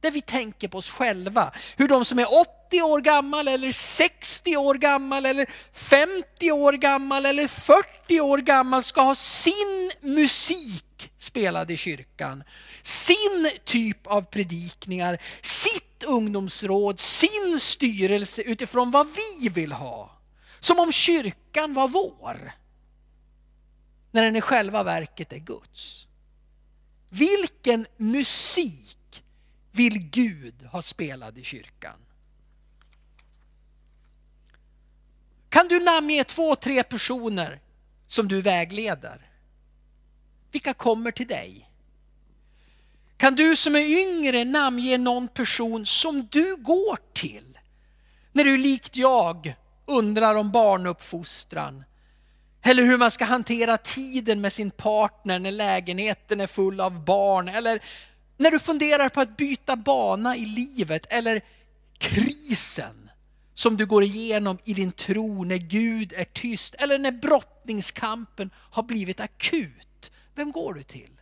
Där 0.00 0.10
vi 0.10 0.20
tänker 0.20 0.68
på 0.68 0.78
oss 0.78 0.90
själva. 0.90 1.52
Hur 1.76 1.88
de 1.88 2.04
som 2.04 2.18
är 2.18 2.26
80 2.68 2.82
år 2.82 3.00
gammal 3.00 3.48
eller 3.48 3.72
60 3.72 4.56
år 4.56 4.74
gammal 4.74 5.26
eller 5.26 5.46
50 5.72 6.52
år 6.52 6.72
gammal 6.72 7.26
eller 7.26 7.48
40 7.48 8.20
år 8.20 8.38
gammal 8.38 8.82
ska 8.82 9.02
ha 9.02 9.14
sin 9.14 9.92
musik 10.00 11.10
spelad 11.18 11.70
i 11.70 11.76
kyrkan. 11.76 12.44
Sin 12.82 13.50
typ 13.64 14.06
av 14.06 14.22
predikningar, 14.22 15.18
sitt 15.42 16.02
ungdomsråd, 16.06 17.00
sin 17.00 17.60
styrelse 17.60 18.42
utifrån 18.42 18.90
vad 18.90 19.06
vi 19.06 19.48
vill 19.48 19.72
ha. 19.72 20.20
Som 20.60 20.78
om 20.78 20.92
kyrkan 20.92 21.74
var 21.74 21.88
vår 21.88 22.52
när 24.10 24.22
den 24.22 24.36
i 24.36 24.40
själva 24.40 24.82
verket 24.82 25.32
är 25.32 25.38
Guds. 25.38 26.06
Vilken 27.08 27.86
musik 27.96 29.24
vill 29.72 29.98
Gud 29.98 30.62
ha 30.62 30.82
spelad 30.82 31.38
i 31.38 31.44
kyrkan? 31.44 31.96
Kan 35.48 35.68
du 35.68 35.80
namnge 35.80 36.24
två, 36.24 36.56
tre 36.56 36.82
personer 36.82 37.60
som 38.06 38.28
du 38.28 38.42
vägleder? 38.42 39.30
Vilka 40.52 40.74
kommer 40.74 41.10
till 41.10 41.26
dig? 41.26 41.70
Kan 43.16 43.34
du 43.34 43.56
som 43.56 43.76
är 43.76 44.00
yngre 44.02 44.44
namnge 44.44 44.98
någon 44.98 45.28
person 45.28 45.86
som 45.86 46.28
du 46.30 46.56
går 46.56 46.98
till 47.12 47.58
när 48.32 48.44
du 48.44 48.56
likt 48.56 48.96
jag 48.96 49.54
undrar 49.86 50.34
om 50.34 50.50
barnuppfostran 50.50 51.84
eller 52.62 52.82
hur 52.82 52.96
man 52.96 53.10
ska 53.10 53.24
hantera 53.24 53.76
tiden 53.76 54.40
med 54.40 54.52
sin 54.52 54.70
partner 54.70 55.38
när 55.38 55.50
lägenheten 55.50 56.40
är 56.40 56.46
full 56.46 56.80
av 56.80 57.04
barn. 57.04 57.48
Eller 57.48 57.82
när 58.36 58.50
du 58.50 58.58
funderar 58.58 59.08
på 59.08 59.20
att 59.20 59.36
byta 59.36 59.76
bana 59.76 60.36
i 60.36 60.44
livet. 60.44 61.06
Eller 61.10 61.44
krisen 61.98 63.10
som 63.54 63.76
du 63.76 63.86
går 63.86 64.04
igenom 64.04 64.58
i 64.64 64.74
din 64.74 64.92
tro 64.92 65.44
när 65.44 65.56
Gud 65.56 66.12
är 66.16 66.24
tyst. 66.24 66.74
Eller 66.74 66.98
när 66.98 67.12
brottningskampen 67.12 68.50
har 68.56 68.82
blivit 68.82 69.20
akut. 69.20 70.10
Vem 70.34 70.52
går 70.52 70.74
du 70.74 70.82
till? 70.82 71.20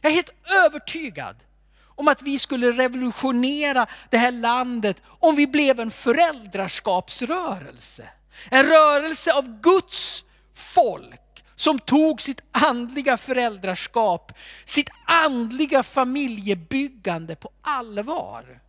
Jag 0.00 0.10
är 0.10 0.16
helt 0.16 0.34
övertygad 0.66 1.36
om 1.84 2.08
att 2.08 2.22
vi 2.22 2.38
skulle 2.38 2.72
revolutionera 2.72 3.86
det 4.10 4.18
här 4.18 4.32
landet 4.32 5.02
om 5.06 5.36
vi 5.36 5.46
blev 5.46 5.80
en 5.80 5.90
föräldraskapsrörelse. 5.90 8.08
En 8.50 8.66
rörelse 8.66 9.32
av 9.32 9.60
Guds 9.60 10.24
folk 10.54 11.44
som 11.54 11.78
tog 11.78 12.22
sitt 12.22 12.40
andliga 12.52 13.16
föräldraskap, 13.16 14.32
sitt 14.64 14.88
andliga 15.06 15.82
familjebyggande 15.82 17.36
på 17.36 17.50
allvar. 17.62 18.60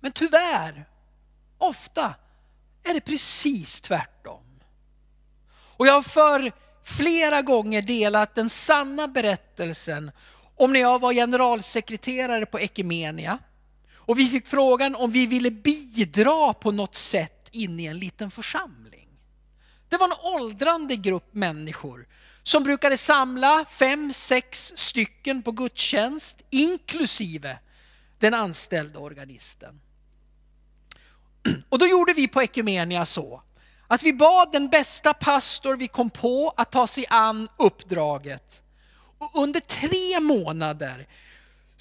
Men 0.00 0.12
tyvärr, 0.12 0.88
ofta 1.58 2.14
är 2.84 2.94
det 2.94 3.00
precis 3.00 3.80
tvärtom. 3.80 4.60
Och 5.76 5.86
jag 5.86 5.94
har 5.94 6.02
för 6.02 6.52
flera 6.84 7.42
gånger 7.42 7.82
delat 7.82 8.34
den 8.34 8.50
sanna 8.50 9.08
berättelsen 9.08 10.10
om 10.56 10.72
när 10.72 10.80
jag 10.80 11.00
var 11.00 11.12
generalsekreterare 11.12 12.46
på 12.46 12.60
Ekumenia 12.60 13.38
och 14.06 14.18
vi 14.18 14.26
fick 14.26 14.46
frågan 14.46 14.94
om 14.94 15.10
vi 15.10 15.26
ville 15.26 15.50
bidra 15.50 16.54
på 16.54 16.70
något 16.70 16.94
sätt 16.94 17.48
in 17.50 17.80
i 17.80 17.84
en 17.86 17.98
liten 17.98 18.30
församling. 18.30 19.08
Det 19.88 19.96
var 19.96 20.06
en 20.06 20.40
åldrande 20.40 20.96
grupp 20.96 21.34
människor 21.34 22.06
som 22.42 22.64
brukade 22.64 22.96
samla 22.96 23.64
fem, 23.70 24.12
sex 24.12 24.72
stycken 24.76 25.42
på 25.42 25.52
gudstjänst 25.52 26.42
inklusive 26.50 27.58
den 28.18 28.34
anställda 28.34 28.98
organisten. 28.98 29.80
Och 31.68 31.78
då 31.78 31.86
gjorde 31.86 32.12
vi 32.12 32.28
på 32.28 32.42
Ekumenia 32.42 33.06
så 33.06 33.42
att 33.86 34.02
vi 34.02 34.12
bad 34.12 34.52
den 34.52 34.68
bästa 34.68 35.14
pastor 35.14 35.76
vi 35.76 35.88
kom 35.88 36.10
på 36.10 36.54
att 36.56 36.72
ta 36.72 36.86
sig 36.86 37.04
an 37.08 37.48
uppdraget. 37.58 38.62
Och 39.18 39.42
under 39.42 39.60
tre 39.60 40.20
månader 40.20 41.08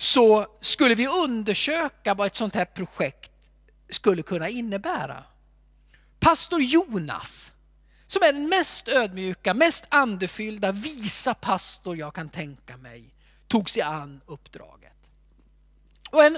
så 0.02 0.48
skulle 0.62 0.96
vi 0.96 1.08
undersöka 1.08 2.14
vad 2.14 2.28
ett 2.28 2.36
sånt 2.36 2.56
här 2.56 2.66
projekt 2.66 3.32
skulle 3.90 4.22
kunna 4.22 4.50
innebära. 4.50 5.24
Pastor 6.20 6.62
Jonas, 6.62 7.52
som 8.08 8.24
är 8.24 8.34
den 8.34 8.50
mest 8.50 8.88
ödmjuka, 8.88 9.54
mest 9.54 9.84
andefyllda, 9.90 10.72
visa 10.72 11.34
pastor 11.34 11.98
jag 11.98 12.14
kan 12.16 12.30
tänka 12.30 12.78
mig, 12.78 13.14
tog 13.48 13.70
sig 13.70 13.82
an 13.82 14.22
uppdraget. 14.26 15.10
Och 16.10 16.24
en, 16.24 16.36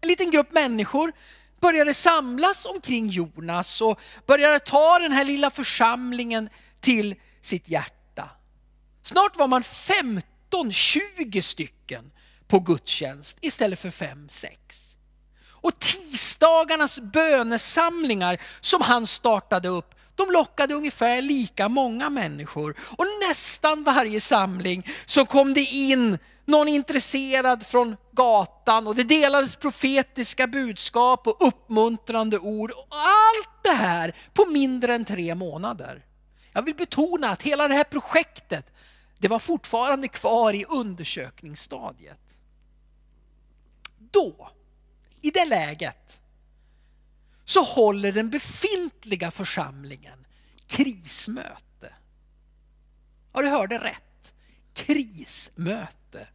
en 0.00 0.08
liten 0.08 0.30
grupp 0.30 0.52
människor 0.52 1.12
började 1.60 1.94
samlas 1.94 2.64
omkring 2.64 3.08
Jonas 3.08 3.80
och 3.80 4.00
började 4.26 4.58
ta 4.58 4.98
den 4.98 5.12
här 5.12 5.24
lilla 5.24 5.50
församlingen 5.50 6.48
till 6.80 7.14
sitt 7.40 7.68
hjärta. 7.68 8.30
Snart 9.02 9.36
var 9.36 9.48
man 9.48 9.62
15-20 10.50 11.40
stycken 11.40 12.10
på 12.48 12.60
gudstjänst 12.60 13.38
istället 13.40 13.78
för 13.78 13.90
5-6. 13.90 14.48
Och 15.50 15.78
tisdagarnas 15.78 17.00
bönesamlingar 17.00 18.40
som 18.60 18.82
han 18.82 19.06
startade 19.06 19.68
upp, 19.68 19.94
de 20.14 20.30
lockade 20.30 20.74
ungefär 20.74 21.22
lika 21.22 21.68
många 21.68 22.10
människor. 22.10 22.76
Och 22.80 23.06
nästan 23.28 23.84
varje 23.84 24.20
samling 24.20 24.86
så 25.06 25.26
kom 25.26 25.54
det 25.54 25.64
in 25.64 26.18
någon 26.44 26.68
intresserad 26.68 27.66
från 27.66 27.96
gatan 28.12 28.86
och 28.86 28.94
det 28.94 29.04
delades 29.04 29.56
profetiska 29.56 30.46
budskap 30.46 31.26
och 31.26 31.46
uppmuntrande 31.48 32.38
ord. 32.38 32.70
Och 32.70 32.86
allt 32.90 33.62
det 33.62 33.72
här 33.72 34.16
på 34.32 34.46
mindre 34.46 34.94
än 34.94 35.04
tre 35.04 35.34
månader. 35.34 36.04
Jag 36.52 36.62
vill 36.62 36.74
betona 36.74 37.30
att 37.30 37.42
hela 37.42 37.68
det 37.68 37.74
här 37.74 37.84
projektet, 37.84 38.66
det 39.18 39.28
var 39.28 39.38
fortfarande 39.38 40.08
kvar 40.08 40.52
i 40.52 40.64
undersökningsstadiet. 40.64 42.27
Då, 44.10 44.50
i 45.20 45.30
det 45.30 45.44
läget, 45.44 46.20
så 47.44 47.62
håller 47.62 48.12
den 48.12 48.30
befintliga 48.30 49.30
församlingen 49.30 50.26
krismöte. 50.66 51.92
Ja, 53.32 53.42
du 53.42 53.48
hörde 53.48 53.78
rätt. 53.78 54.32
Krismöte. 54.74 56.28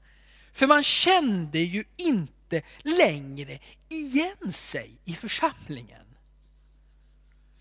För 0.54 0.68
man 0.68 0.84
kände 0.84 1.60
ju 1.60 1.84
inte 1.98 2.62
längre 2.82 3.60
igen 3.90 4.54
sig 4.54 4.98
i 5.06 5.14
församlingen. 5.14 6.18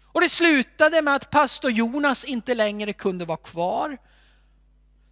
Och 0.02 0.20
det 0.20 0.28
slutade 0.28 1.02
med 1.02 1.14
att 1.14 1.30
pastor 1.30 1.70
Jonas 1.70 2.24
inte 2.24 2.54
längre 2.54 2.92
kunde 2.92 3.24
vara 3.24 3.36
kvar. 3.36 3.98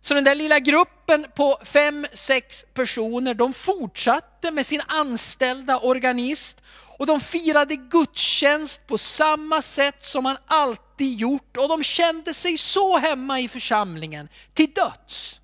Så 0.00 0.14
den 0.14 0.24
där 0.24 0.34
lilla 0.34 0.58
gruppen 0.58 1.26
på 1.34 1.58
fem, 1.64 2.06
sex 2.12 2.64
personer, 2.74 3.34
de 3.34 3.52
fortsatte 3.52 4.50
med 4.50 4.66
sin 4.66 4.82
anställda 4.86 5.78
organist 5.78 6.62
och 6.98 7.06
de 7.06 7.20
firade 7.20 7.76
gudstjänst 7.76 8.86
på 8.86 8.98
samma 8.98 9.62
sätt 9.62 10.04
som 10.04 10.24
man 10.24 10.36
alltid 10.46 11.18
gjort 11.18 11.56
och 11.56 11.68
de 11.68 11.82
kände 11.82 12.34
sig 12.34 12.58
så 12.58 12.98
hemma 12.98 13.40
i 13.40 13.48
församlingen 13.48 14.28
till 14.54 14.72
döds. 14.72 15.40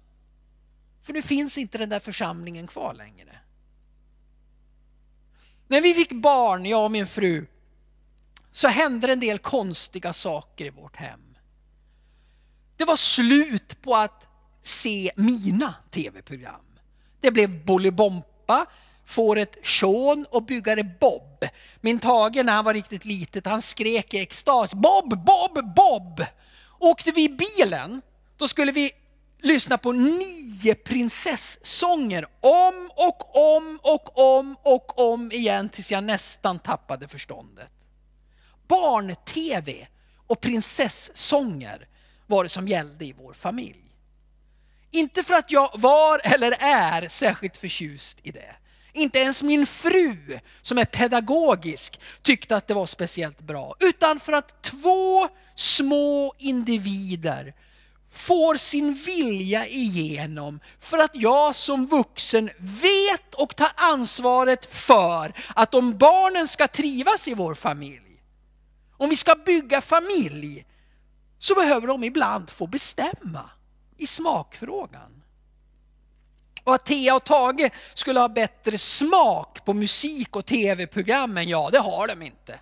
För 1.02 1.12
nu 1.12 1.22
finns 1.22 1.58
inte 1.58 1.78
den 1.78 1.88
där 1.88 2.00
församlingen 2.00 2.66
kvar 2.66 2.94
längre. 2.94 3.38
När 5.68 5.80
vi 5.80 5.94
fick 5.94 6.12
barn, 6.12 6.66
jag 6.66 6.84
och 6.84 6.90
min 6.90 7.06
fru, 7.06 7.46
så 8.52 8.68
hände 8.68 9.12
en 9.12 9.20
del 9.20 9.38
konstiga 9.38 10.12
saker 10.12 10.64
i 10.64 10.70
vårt 10.70 10.96
hem. 10.96 11.36
Det 12.76 12.84
var 12.84 12.96
slut 12.96 13.82
på 13.82 13.96
att 13.96 14.28
se 14.66 15.10
mina 15.16 15.74
tv-program. 15.90 16.60
Det 17.20 17.30
blev 17.30 17.64
Bolibompa, 17.64 18.66
Fåret 19.04 19.56
Sean 19.62 20.26
och 20.30 20.42
Byggare 20.42 20.84
Bob. 21.00 21.44
Min 21.80 21.98
Tage 21.98 22.44
när 22.44 22.52
han 22.52 22.64
var 22.64 22.74
riktigt 22.74 23.04
litet, 23.04 23.46
han 23.46 23.62
skrek 23.62 24.14
i 24.14 24.18
extas 24.18 24.74
Bob, 24.74 25.24
Bob, 25.24 25.74
Bob! 25.74 26.24
Åkte 26.78 27.10
vi 27.12 27.24
i 27.24 27.28
bilen, 27.28 28.02
då 28.36 28.48
skulle 28.48 28.72
vi 28.72 28.90
lyssna 29.40 29.78
på 29.78 29.92
nio 29.92 30.74
prinsessånger 30.74 32.26
om 32.40 32.90
och 32.94 33.56
om 33.56 33.78
och 33.82 34.38
om 34.38 34.56
och 34.62 35.12
om 35.12 35.32
igen 35.32 35.68
tills 35.68 35.90
jag 35.90 36.04
nästan 36.04 36.58
tappade 36.58 37.08
förståndet. 37.08 37.70
Barn-tv 38.68 39.86
och 40.26 40.40
prinsessånger 40.40 41.88
var 42.26 42.44
det 42.44 42.50
som 42.50 42.68
gällde 42.68 43.04
i 43.04 43.12
vår 43.12 43.32
familj. 43.32 43.85
Inte 44.96 45.22
för 45.22 45.34
att 45.34 45.50
jag 45.50 45.70
var 45.74 46.20
eller 46.24 46.56
är 46.60 47.08
särskilt 47.08 47.56
förtjust 47.56 48.18
i 48.22 48.30
det. 48.30 48.56
Inte 48.92 49.18
ens 49.18 49.42
min 49.42 49.66
fru, 49.66 50.38
som 50.62 50.78
är 50.78 50.84
pedagogisk, 50.84 52.00
tyckte 52.22 52.56
att 52.56 52.68
det 52.68 52.74
var 52.74 52.86
speciellt 52.86 53.40
bra. 53.40 53.76
Utan 53.80 54.20
för 54.20 54.32
att 54.32 54.62
två 54.62 55.28
små 55.54 56.34
individer 56.38 57.54
får 58.12 58.56
sin 58.56 58.94
vilja 58.94 59.66
igenom 59.66 60.60
för 60.80 60.98
att 60.98 61.16
jag 61.16 61.56
som 61.56 61.86
vuxen 61.86 62.50
vet 62.58 63.34
och 63.34 63.56
tar 63.56 63.72
ansvaret 63.74 64.74
för 64.74 65.32
att 65.54 65.74
om 65.74 65.98
barnen 65.98 66.48
ska 66.48 66.68
trivas 66.68 67.28
i 67.28 67.34
vår 67.34 67.54
familj, 67.54 68.22
om 68.96 69.10
vi 69.10 69.16
ska 69.16 69.34
bygga 69.34 69.80
familj, 69.80 70.66
så 71.38 71.54
behöver 71.54 71.86
de 71.86 72.04
ibland 72.04 72.50
få 72.50 72.66
bestämma 72.66 73.50
i 73.96 74.06
smakfrågan. 74.06 75.22
Och 76.64 76.74
att 76.74 76.86
Thea 76.86 77.14
och 77.14 77.24
Tage 77.24 77.70
skulle 77.94 78.20
ha 78.20 78.28
bättre 78.28 78.78
smak 78.78 79.64
på 79.64 79.74
musik 79.74 80.36
och 80.36 80.46
tv-programmen, 80.46 81.48
ja 81.48 81.70
det 81.72 81.78
har 81.78 82.06
de 82.06 82.22
inte. 82.22 82.58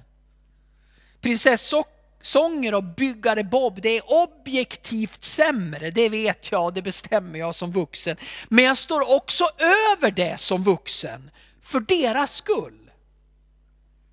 Prinsessånger 1.21 2.75
och 2.75 2.85
byggare 2.85 3.45
Bob, 3.45 3.81
det 3.83 3.99
är 3.99 4.03
objektivt 4.07 5.25
sämre, 5.25 5.91
det 5.91 6.09
vet 6.09 6.53
jag, 6.53 6.75
det 6.75 6.83
bestämmer 6.83 7.39
jag 7.39 7.55
som 7.55 7.73
vuxen. 7.73 8.17
Men 8.49 8.65
jag 8.65 8.79
står 8.79 9.17
också 9.17 9.45
över 9.93 10.11
det 10.11 10.41
som 10.41 10.63
vuxen, 10.63 11.31
för 11.63 11.81
deras 11.81 12.35
skull. 12.35 12.91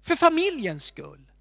För 0.04 0.16
familjens 0.16 0.84
skull, 0.84 1.32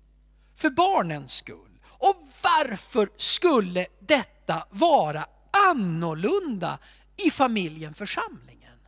för 0.56 0.70
barnens 0.70 1.32
skull. 1.32 1.80
Och 1.84 2.16
varför 2.42 3.10
skulle 3.16 3.86
detta 4.00 4.66
vara 4.70 5.26
annorlunda 5.50 6.78
i 7.26 7.30
familjen, 7.30 7.94
församlingen? 7.94 8.78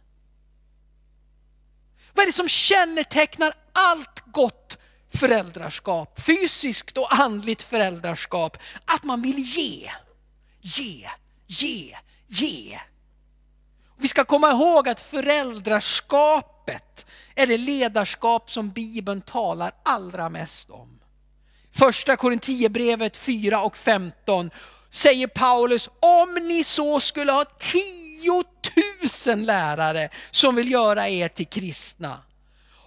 Vad 2.15 2.23
är 2.23 2.27
det 2.27 2.33
som 2.33 2.49
kännetecknar 2.49 3.55
allt 3.73 4.23
gott 4.27 4.79
föräldraskap, 5.15 6.21
fysiskt 6.21 6.99
och 6.99 7.15
andligt 7.15 7.63
föräldraskap, 7.63 8.57
att 8.85 9.05
man 9.05 9.23
vill 9.23 9.39
ge, 9.39 9.91
ge, 10.61 11.09
ge, 11.47 11.97
ge. 12.27 12.81
Vi 13.99 14.09
ska 14.09 14.25
komma 14.25 14.51
ihåg 14.51 14.89
att 14.89 15.01
föräldraskapet 15.01 17.07
är 17.35 17.47
det 17.47 17.59
ledarskap 17.59 18.51
som 18.51 18.71
Bibeln 18.71 19.23
talar 19.23 19.73
allra 19.83 20.29
mest 20.29 20.71
om. 20.71 21.01
Första 21.73 22.17
Korinthierbrevet 22.17 23.17
4 23.17 23.63
och 23.63 23.77
15 23.77 24.51
säger 24.93 25.27
Paulus, 25.27 25.89
om 26.01 26.35
ni 26.35 26.65
så 26.65 27.01
skulle 27.01 27.33
ha 27.33 27.45
tiotusen 27.45 29.45
lärare 29.45 30.09
som 30.31 30.55
vill 30.55 30.73
göra 30.73 31.09
er 31.09 31.29
till 31.29 31.47
kristna. 31.47 32.23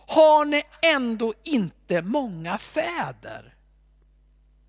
Har 0.07 0.45
ni 0.45 0.63
ändå 0.81 1.33
inte 1.43 2.01
många 2.01 2.57
fäder? 2.57 3.55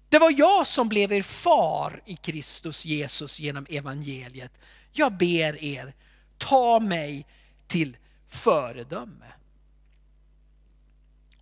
Det 0.08 0.18
var 0.18 0.34
jag 0.38 0.66
som 0.66 0.88
blev 0.88 1.12
er 1.12 1.22
far 1.22 2.02
i 2.06 2.16
Kristus 2.16 2.84
Jesus 2.84 3.38
genom 3.38 3.66
evangeliet. 3.70 4.52
Jag 4.92 5.12
ber 5.12 5.64
er, 5.64 5.94
ta 6.38 6.80
mig 6.80 7.26
till 7.66 7.96
föredöme. 8.28 9.32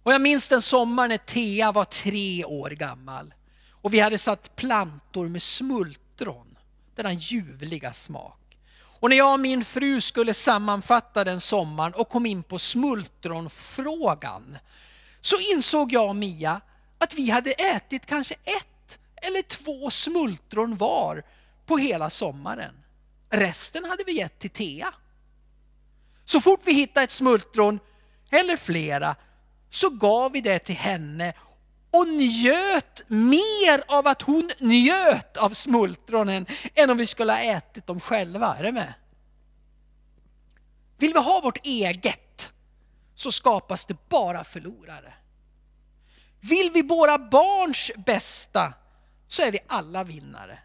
Och 0.03 0.13
jag 0.13 0.21
minns 0.21 0.49
den 0.49 0.63
sommaren 0.63 1.11
när 1.11 1.19
Thea 1.19 1.73
var 1.73 1.85
tre 1.85 2.45
år 2.45 2.71
gammal. 2.71 3.35
Och 3.85 3.95
vi 3.95 4.01
hade 4.01 4.19
satt 4.19 4.57
plantor 4.57 5.29
med 5.29 5.43
smultron, 5.43 6.59
denna 6.95 7.13
ljuvliga 7.13 7.93
smak. 7.93 8.59
Och 8.77 9.11
när 9.11 9.17
jag 9.17 9.33
och 9.33 9.41
min 9.41 9.65
fru 9.65 10.01
skulle 10.01 10.35
sammanfatta 10.35 11.25
den 11.25 11.41
sommaren 11.41 11.95
och 11.95 12.09
kom 12.09 12.27
in 12.27 12.43
på 12.43 12.59
smultronfrågan 12.59 14.59
så 15.21 15.41
insåg 15.41 15.93
jag 15.93 16.09
och 16.09 16.17
Mia 16.17 16.61
att 16.99 17.15
vi 17.15 17.31
hade 17.31 17.53
ätit 17.53 18.07
kanske 18.07 18.35
ett 18.35 18.99
eller 19.17 19.43
två 19.43 19.91
smultron 19.91 20.77
var 20.77 21.23
på 21.67 21.77
hela 21.77 22.11
sommaren. 22.11 22.75
Resten 23.31 23.85
hade 23.85 24.05
vi 24.07 24.13
gett 24.13 24.39
till 24.39 24.51
Thea. 24.51 24.95
Så 26.25 26.41
fort 26.41 26.61
vi 26.65 26.73
hittade 26.73 27.05
ett 27.05 27.11
smultron 27.11 27.81
eller 28.31 28.57
flera 28.57 29.17
så 29.71 29.91
gav 29.91 30.33
vi 30.33 30.41
det 30.41 30.59
till 30.59 30.77
henne 30.77 31.35
och 31.95 32.09
njöt 32.09 33.03
mer 33.09 33.85
av 33.89 34.07
att 34.07 34.23
hon 34.23 34.51
njöt 34.59 35.37
av 35.37 35.51
smultronen 35.51 36.47
än 36.75 36.91
om 36.91 36.97
vi 36.97 37.07
skulle 37.07 37.33
ha 37.33 37.41
ätit 37.41 37.87
dem 37.87 38.01
själva. 38.01 38.57
Är 38.59 38.63
det 38.63 38.73
med? 38.73 38.95
Vill 40.99 41.13
vi 41.13 41.19
ha 41.19 41.41
vårt 41.41 41.67
eget 41.67 42.49
så 43.15 43.33
skapas 43.33 43.87
det 43.87 44.09
bara 44.09 44.45
förlorare. 44.45 45.15
Vill 46.41 46.71
vi 46.75 46.83
våra 46.83 47.19
barns 47.19 47.91
bästa 48.07 48.75
så 49.29 49.43
är 49.43 49.53
vi 49.53 49.59
alla 49.67 50.05
vinnare. 50.05 50.59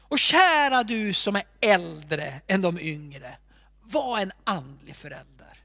Och 0.00 0.18
kära 0.18 0.82
du 0.82 1.12
som 1.12 1.36
är 1.36 1.44
äldre 1.60 2.40
än 2.46 2.62
de 2.62 2.80
yngre, 2.80 3.38
var 3.82 4.18
en 4.18 4.32
andlig 4.44 4.96
förälder. 4.96 5.58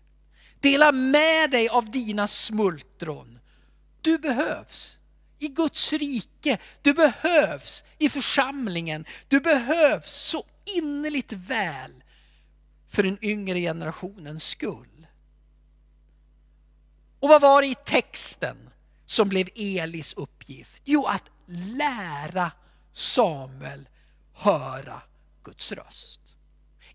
Dela 0.60 0.92
med 0.92 1.52
dig 1.52 1.70
av 1.70 1.92
dina 1.92 2.28
smultron. 2.28 3.40
Du 4.02 4.18
behövs 4.18 4.98
i 5.40 5.48
Guds 5.48 5.94
rike. 5.94 6.58
Du 6.82 6.94
behövs 6.94 7.84
i 7.98 8.10
församlingen. 8.10 9.06
Du 9.28 9.40
behövs 9.40 10.12
så 10.12 10.46
innerligt 10.78 11.34
väl 11.34 12.04
för 12.90 13.04
den 13.04 13.18
yngre 13.22 13.60
generationens 13.60 14.44
skull. 14.44 15.08
Och 17.20 17.30
vad 17.30 17.42
var 17.42 17.62
det 17.62 17.68
i 17.68 17.76
texten 17.86 18.70
som 19.06 19.30
blev 19.30 19.50
Elis 19.56 20.14
uppgift? 20.14 20.82
Jo, 20.86 21.06
att 21.06 21.24
lära 21.78 22.52
Samuel 22.94 23.90
höra 24.34 25.02
Guds 25.44 25.72
röst. 25.72 26.22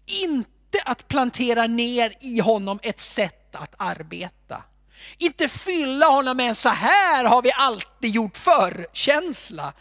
Inte 0.06 0.78
att 0.84 1.08
plantera 1.08 1.66
ner 1.66 2.14
i 2.20 2.38
honom 2.38 2.78
ett 2.82 3.00
sätt 3.00 3.54
att 3.54 3.74
arbeta. 3.78 4.64
Inte 5.18 5.48
fylla 5.48 6.06
honom 6.06 6.36
med 6.36 6.48
en 6.48 6.54
så 6.54 6.68
här 6.68 7.24
har 7.24 7.42
vi 7.42 7.52
alltid 7.52 8.14
gjort 8.14 8.36
förr-känsla. 8.36 9.72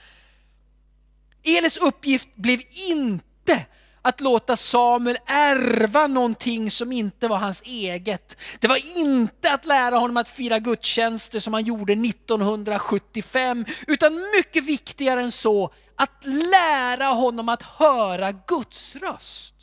Elis 1.43 1.77
uppgift 1.77 2.35
blev 2.35 2.61
inte 2.89 3.65
att 4.01 4.21
låta 4.21 4.57
Samuel 4.57 5.17
ärva 5.25 6.07
någonting 6.07 6.71
som 6.71 6.91
inte 6.91 7.27
var 7.27 7.37
hans 7.37 7.61
eget. 7.65 8.37
Det 8.59 8.67
var 8.67 8.99
inte 8.99 9.53
att 9.53 9.65
lära 9.65 9.97
honom 9.97 10.17
att 10.17 10.29
fira 10.29 10.59
gudstjänster 10.59 11.39
som 11.39 11.53
han 11.53 11.63
gjorde 11.63 11.93
1975, 11.93 13.65
utan 13.87 14.21
mycket 14.37 14.63
viktigare 14.63 15.21
än 15.21 15.31
så, 15.31 15.73
att 15.95 16.25
lära 16.25 17.05
honom 17.05 17.49
att 17.49 17.61
höra 17.61 18.31
Guds 18.31 18.95
röst. 18.95 19.54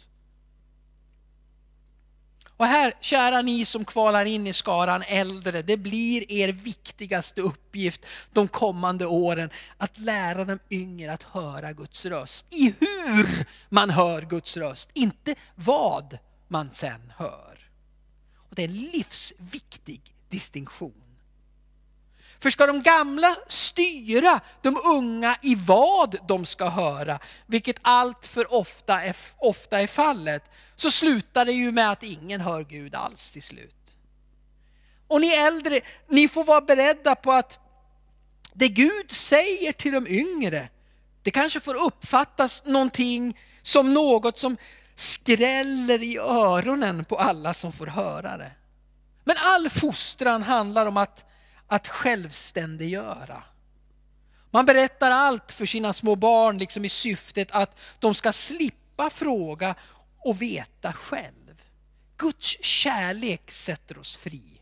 Och 2.63 2.69
här, 2.69 2.93
kära 3.01 3.43
ni 3.43 3.65
som 3.65 3.85
kvalar 3.85 4.25
in 4.25 4.47
i 4.47 4.53
skaran 4.53 5.03
äldre, 5.03 5.63
det 5.63 5.77
blir 5.77 6.33
er 6.33 6.53
viktigaste 6.53 7.41
uppgift 7.41 8.07
de 8.33 8.49
kommande 8.49 9.07
åren 9.07 9.51
att 9.77 9.99
lära 9.99 10.45
de 10.45 10.59
yngre 10.71 11.13
att 11.13 11.23
höra 11.23 11.73
Guds 11.73 12.07
röst. 12.07 12.47
I 12.55 12.75
hur 12.81 13.47
man 13.69 13.91
hör 13.91 14.23
Guds 14.23 14.57
röst, 14.57 14.91
inte 14.93 15.35
vad 15.55 16.19
man 16.49 16.71
sen 16.73 17.13
hör. 17.17 17.59
Och 18.37 18.55
Det 18.55 18.63
är 18.63 18.69
en 18.69 18.77
livsviktig 18.77 20.01
distinktion. 20.29 21.12
För 22.43 22.51
ska 22.51 22.67
de 22.67 22.83
gamla 22.83 23.37
styra 23.49 24.41
de 24.63 24.81
unga 24.85 25.37
i 25.43 25.55
vad 25.55 26.17
de 26.29 26.47
ska 26.47 26.69
höra, 26.69 27.19
vilket 27.47 27.77
allt 27.83 28.27
för 28.27 28.55
ofta 28.55 29.03
är, 29.03 29.17
ofta 29.37 29.81
är 29.81 29.87
fallet, 29.87 30.43
så 30.77 30.91
slutar 30.91 31.45
det 31.45 31.53
ju 31.53 31.73
med 31.73 31.91
att 31.91 32.03
ingen 32.03 32.41
hör 32.41 32.65
Gud 32.65 32.95
alls 32.95 33.31
till 33.31 33.43
slut. 33.43 33.97
Och 35.09 35.21
ni 35.21 35.29
äldre, 35.29 35.81
ni 36.09 36.29
får 36.29 36.45
vara 36.45 36.61
beredda 36.61 37.15
på 37.15 37.33
att 37.33 37.59
det 38.53 38.69
Gud 38.69 39.11
säger 39.11 39.73
till 39.73 39.93
de 39.93 40.07
yngre, 40.09 40.69
det 41.23 41.31
kanske 41.31 41.61
får 41.61 41.75
uppfattas 41.75 42.63
någonting 42.65 43.39
som 43.63 43.95
något 43.95 44.39
som 44.39 44.57
skräller 44.97 46.03
i 46.03 46.19
öronen 46.19 47.05
på 47.05 47.17
alla 47.17 47.55
som 47.55 47.73
får 47.73 47.87
höra 47.87 48.37
det. 48.37 48.53
Men 49.25 49.37
all 49.39 49.71
fostran 49.71 50.43
handlar 50.43 50.87
om 50.87 50.97
att 50.97 51.25
att 51.67 51.89
självständiggöra. 51.89 53.43
Man 54.51 54.67
berättar 54.67 55.11
allt 55.11 55.53
för 55.53 55.67
sina 55.67 55.93
små 55.93 56.17
barn 56.17 56.59
liksom 56.59 56.85
i 56.85 56.89
syftet 56.89 57.51
att 57.51 57.79
de 57.99 58.15
ska 58.15 58.33
slippa 58.33 59.11
fråga 59.11 59.75
och 60.19 60.43
veta 60.43 60.93
själv. 60.93 61.63
Guds 62.17 62.65
kärlek 62.65 63.51
sätter 63.51 63.99
oss 63.99 64.17
fri. 64.17 64.61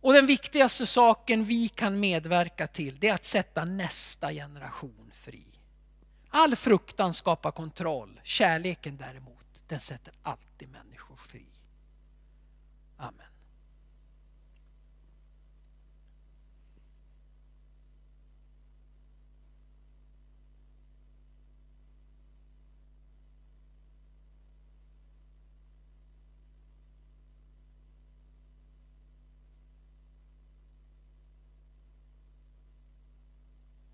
Och 0.00 0.12
den 0.12 0.26
viktigaste 0.26 0.86
saken 0.86 1.44
vi 1.44 1.68
kan 1.68 2.00
medverka 2.00 2.66
till 2.66 2.98
det 3.00 3.08
är 3.08 3.14
att 3.14 3.24
sätta 3.24 3.64
nästa 3.64 4.32
generation 4.32 5.12
fri. 5.14 5.44
All 6.28 6.56
fruktan 6.56 7.14
skapar 7.14 7.50
kontroll. 7.50 8.20
Kärleken 8.24 8.96
däremot, 8.96 9.62
den 9.68 9.80
sätter 9.80 10.14
alltid 10.22 10.68
människor 10.68 11.16
fri. 11.16 11.46